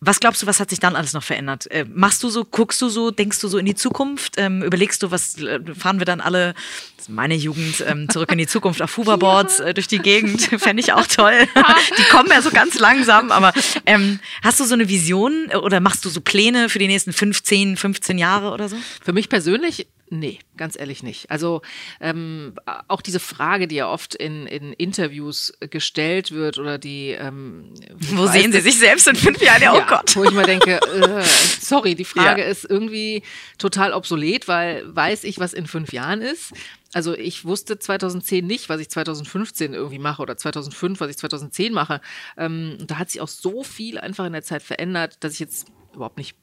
[0.00, 1.70] Was glaubst du, was hat sich dann alles noch verändert?
[1.70, 4.34] Äh, machst du so, guckst du so, denkst du so in die Zukunft?
[4.36, 6.54] Ähm, überlegst du, was äh, fahren wir dann alle,
[7.08, 10.42] meine Jugend, ähm, zurück in die Zukunft auf Hoverboards äh, durch die Gegend?
[10.58, 11.48] Fände ich auch toll.
[11.98, 13.52] die kommen ja so ganz langsam, aber
[13.86, 17.14] ähm, hast du so eine Vision äh, oder machst du so Pläne für die nächsten
[17.14, 18.76] 15, 15 Jahre oder so?
[19.02, 21.30] Für mich persönlich Nee, ganz ehrlich nicht.
[21.30, 21.62] Also
[22.00, 22.54] ähm,
[22.86, 27.74] auch diese Frage, die ja oft in, in Interviews gestellt wird oder die ähm,
[28.12, 29.62] Wo sehen Sie sich selbst in fünf Jahren?
[29.62, 30.14] Ja, oh Gott.
[30.14, 31.24] Wo ich mal denke, äh,
[31.60, 32.48] sorry, die Frage ja.
[32.48, 33.22] ist irgendwie
[33.58, 36.52] total obsolet, weil weiß ich, was in fünf Jahren ist.
[36.92, 41.72] Also ich wusste 2010 nicht, was ich 2015 irgendwie mache oder 2005, was ich 2010
[41.72, 42.00] mache.
[42.36, 45.66] Ähm, da hat sich auch so viel einfach in der Zeit verändert, dass ich jetzt
[45.92, 46.36] überhaupt nicht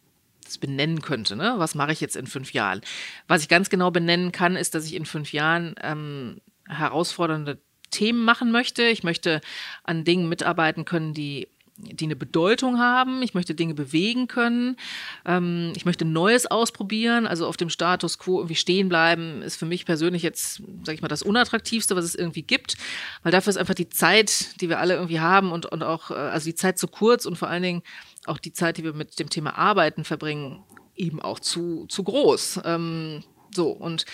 [0.44, 1.36] das benennen könnte.
[1.36, 1.56] Ne?
[1.58, 2.82] Was mache ich jetzt in fünf Jahren?
[3.28, 7.60] Was ich ganz genau benennen kann, ist, dass ich in fünf Jahren ähm, herausfordernde
[7.91, 8.84] Themen machen möchte.
[8.84, 9.41] Ich möchte
[9.84, 13.22] an Dingen mitarbeiten können, die die eine Bedeutung haben.
[13.24, 14.78] Ich möchte Dinge bewegen können.
[15.26, 17.26] Ähm, ich möchte Neues ausprobieren.
[17.26, 21.02] Also auf dem Status quo irgendwie stehen bleiben, ist für mich persönlich jetzt, sag ich
[21.02, 22.78] mal, das Unattraktivste, was es irgendwie gibt.
[23.24, 26.16] Weil dafür ist einfach die Zeit, die wir alle irgendwie haben und, und auch, äh,
[26.16, 27.84] also die Zeit zu kurz und vor allen Dingen
[28.26, 30.63] auch die Zeit, die wir mit dem Thema Arbeiten verbringen,
[30.95, 32.61] eben auch zu, zu groß.
[32.65, 34.05] Ähm, so, und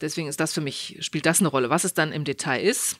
[0.00, 1.70] deswegen ist das für mich, spielt das eine Rolle.
[1.70, 2.98] Was es dann im Detail ist,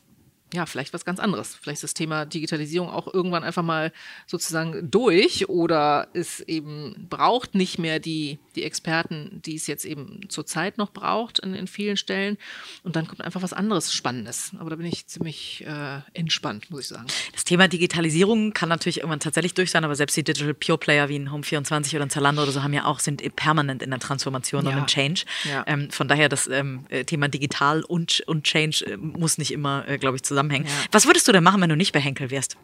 [0.54, 1.56] ja, vielleicht was ganz anderes.
[1.60, 3.92] Vielleicht ist das Thema Digitalisierung auch irgendwann einfach mal
[4.26, 10.20] sozusagen durch oder es eben braucht nicht mehr die, die Experten, die es jetzt eben
[10.28, 12.38] zurzeit noch braucht in, in vielen Stellen.
[12.84, 14.52] Und dann kommt einfach was anderes Spannendes.
[14.58, 17.06] Aber da bin ich ziemlich äh, entspannt, muss ich sagen.
[17.32, 21.08] Das Thema Digitalisierung kann natürlich irgendwann tatsächlich durch sein, aber selbst die Digital Pure Player
[21.08, 23.98] wie ein Home24 oder ein Zalando oder so haben ja auch, sind permanent in der
[23.98, 24.70] Transformation ja.
[24.70, 25.24] und im Change.
[25.44, 25.64] Ja.
[25.66, 29.98] Ähm, von daher das ähm, Thema Digital und, und Change äh, muss nicht immer, äh,
[29.98, 30.66] glaube ich, zusammen zusammenhängen.
[30.66, 30.72] Ja.
[30.92, 32.56] Was würdest du denn machen, wenn du nicht bei Henkel wärst?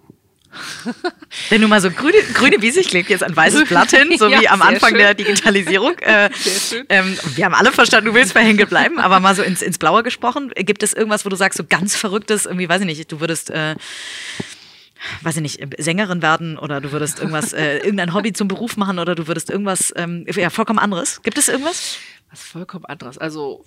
[1.49, 4.29] Wenn du mal so grüne, grüne Wiese, ich lege jetzt ein weißes Blatt hin, so
[4.29, 4.99] ja, wie am Anfang schön.
[4.99, 5.99] der Digitalisierung.
[6.01, 6.29] Äh,
[6.91, 9.79] ähm, wir haben alle verstanden, du willst bei Henkel bleiben, aber mal so ins, ins
[9.79, 10.51] Blaue gesprochen.
[10.55, 13.49] Gibt es irgendwas, wo du sagst, so ganz Verrücktes, irgendwie, weiß ich nicht, du würdest,
[13.49, 13.77] äh,
[15.23, 18.99] weiß ich nicht, Sängerin werden oder du würdest irgendwas, äh, irgendein Hobby zum Beruf machen
[18.99, 21.23] oder du würdest irgendwas, ähm, ja, vollkommen anderes.
[21.23, 21.97] Gibt es irgendwas?
[22.31, 23.17] Was vollkommen anderes.
[23.17, 23.65] Also,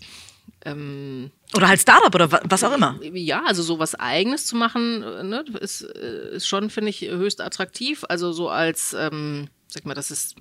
[0.65, 2.99] ähm, oder halt Startup oder was auch immer.
[3.01, 7.01] Ja, also so was Eigenes zu machen, äh, ne, ist, äh, ist schon, finde ich,
[7.01, 8.03] höchst attraktiv.
[8.09, 10.35] Also so als, ähm, sag mal, das ist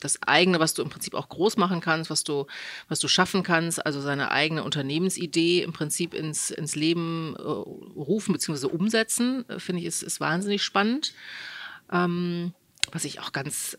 [0.00, 2.46] das eigene, was du im Prinzip auch groß machen kannst, was du,
[2.88, 8.32] was du schaffen kannst, also seine eigene Unternehmensidee im Prinzip ins, ins Leben äh, rufen
[8.32, 8.66] bzw.
[8.66, 11.12] umsetzen, äh, finde ich, ist, ist wahnsinnig spannend.
[11.92, 12.54] Ähm,
[12.92, 13.76] was ich auch ganz,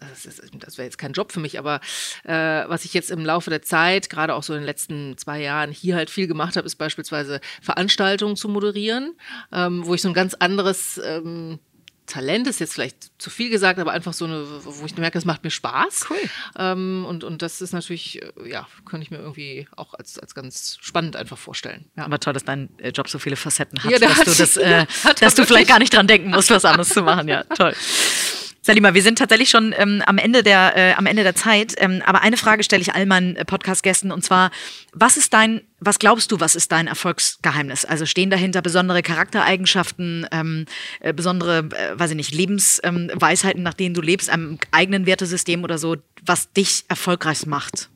[0.53, 1.81] das wäre jetzt kein Job für mich, aber
[2.23, 2.33] äh,
[2.67, 5.71] was ich jetzt im Laufe der Zeit, gerade auch so in den letzten zwei Jahren
[5.71, 9.15] hier halt viel gemacht habe, ist beispielsweise Veranstaltungen zu moderieren,
[9.51, 11.59] ähm, wo ich so ein ganz anderes ähm,
[12.07, 15.23] Talent ist jetzt vielleicht zu viel gesagt, aber einfach so eine, wo ich merke, es
[15.23, 16.07] macht mir Spaß.
[16.09, 16.17] Cool.
[16.57, 20.35] Ähm, und, und das ist natürlich, äh, ja, könnte ich mir irgendwie auch als, als
[20.35, 21.85] ganz spannend einfach vorstellen.
[21.95, 22.03] Ja.
[22.03, 24.57] Aber toll, dass dein äh, Job so viele Facetten hat, ja, dass, hat, du, das,
[24.57, 24.85] äh,
[25.21, 27.29] dass du vielleicht gar nicht dran denken musst, was anderes zu machen.
[27.29, 27.73] Ja, toll.
[28.63, 31.73] Salima, wir sind tatsächlich schon ähm, am, Ende der, äh, am Ende der Zeit.
[31.77, 34.51] Ähm, aber eine Frage stelle ich all meinen äh, Podcast-Gästen und zwar,
[34.93, 37.85] was ist dein, was glaubst du, was ist dein Erfolgsgeheimnis?
[37.85, 40.65] Also stehen dahinter besondere Charaktereigenschaften, ähm,
[40.99, 45.79] äh, besondere, äh, weiß ich nicht, Lebensweisheiten, nach denen du lebst, einem eigenen Wertesystem oder
[45.79, 47.89] so, was dich erfolgreich macht?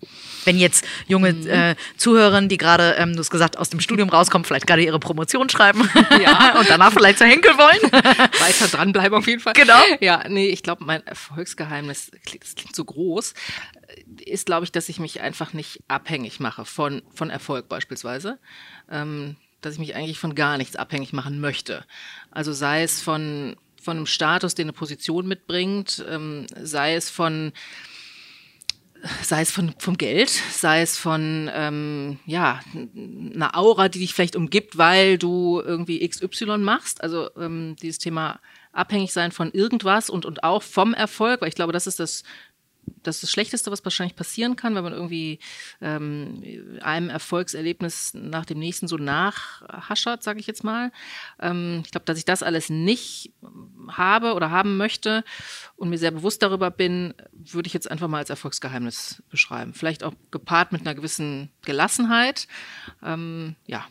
[0.45, 1.47] Wenn jetzt junge mhm.
[1.47, 4.99] äh, Zuhörerinnen, die gerade, ähm, du hast gesagt, aus dem Studium rauskommen, vielleicht gerade ihre
[4.99, 5.89] Promotion schreiben
[6.21, 6.55] ja.
[6.59, 7.91] und danach vielleicht zu Henkel wollen.
[7.91, 9.53] Weiter dranbleiben auf jeden Fall.
[9.53, 9.81] Genau.
[9.99, 13.33] Ja, nee, ich glaube, mein Erfolgsgeheimnis, das klingt so groß,
[14.25, 18.39] ist, glaube ich, dass ich mich einfach nicht abhängig mache von, von Erfolg beispielsweise.
[18.89, 19.35] Ähm,
[19.65, 21.85] dass ich mich eigentlich von gar nichts abhängig machen möchte.
[22.29, 27.51] Also sei es von, von einem Status, den eine Position mitbringt, ähm, sei es von
[29.21, 32.59] sei es von, vom Geld, sei es von ähm, ja,
[33.33, 37.01] einer Aura, die dich vielleicht umgibt, weil du irgendwie XY machst.
[37.01, 38.39] Also ähm, dieses Thema
[38.71, 42.23] abhängig sein von irgendwas und, und auch vom Erfolg, weil ich glaube, das ist das
[43.03, 45.39] das ist das Schlechteste, was wahrscheinlich passieren kann, wenn man irgendwie
[45.81, 50.91] ähm, einem Erfolgserlebnis nach dem nächsten so nachhaschert, sage ich jetzt mal.
[51.39, 53.31] Ähm, ich glaube, dass ich das alles nicht
[53.89, 55.23] habe oder haben möchte
[55.75, 59.73] und mir sehr bewusst darüber bin, würde ich jetzt einfach mal als Erfolgsgeheimnis beschreiben.
[59.73, 62.47] Vielleicht auch gepaart mit einer gewissen Gelassenheit.
[63.03, 63.85] Ähm, ja,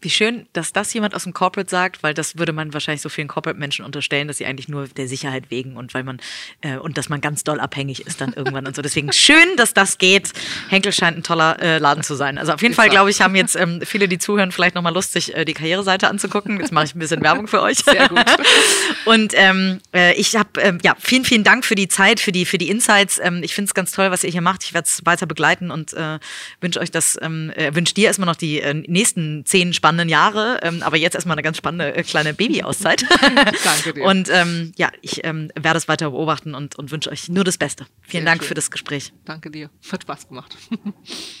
[0.00, 3.08] Wie schön, dass das jemand aus dem Corporate sagt, weil das würde man wahrscheinlich so
[3.08, 6.20] vielen Corporate-Menschen unterstellen, dass sie eigentlich nur der Sicherheit wegen und weil man
[6.60, 8.82] äh, und dass man ganz doll abhängig ist dann irgendwann und so.
[8.82, 10.30] Deswegen schön, dass das geht.
[10.68, 12.38] Henkel scheint ein toller äh, Laden zu sein.
[12.38, 15.12] Also auf jeden Fall, glaube ich, haben jetzt ähm, viele, die zuhören, vielleicht nochmal Lust,
[15.12, 16.60] sich äh, die Karriereseite anzugucken.
[16.60, 17.78] Jetzt mache ich ein bisschen Werbung für euch.
[17.78, 18.24] Sehr gut.
[19.04, 22.44] und ähm, äh, ich habe ähm, ja vielen, vielen Dank für die Zeit, für die,
[22.44, 23.18] für die Insights.
[23.20, 24.62] Ähm, ich finde es ganz toll, was ihr hier macht.
[24.62, 26.20] Ich werde es weiter begleiten und äh,
[26.60, 30.10] wünsche euch das, ähm, äh, wünsche dir erstmal noch die äh, nächsten zehn spannenden spannenden
[30.10, 30.60] Jahre.
[30.62, 33.06] Ähm, aber jetzt erstmal eine ganz spannende äh, kleine Babyauszeit.
[33.64, 34.04] Danke dir.
[34.04, 37.56] Und ähm, ja, ich ähm, werde es weiter beobachten und, und wünsche euch nur das
[37.56, 37.86] Beste.
[38.02, 38.48] Vielen Sehr Dank schön.
[38.48, 39.14] für das Gespräch.
[39.24, 39.70] Danke dir.
[39.90, 40.58] Hat Spaß gemacht.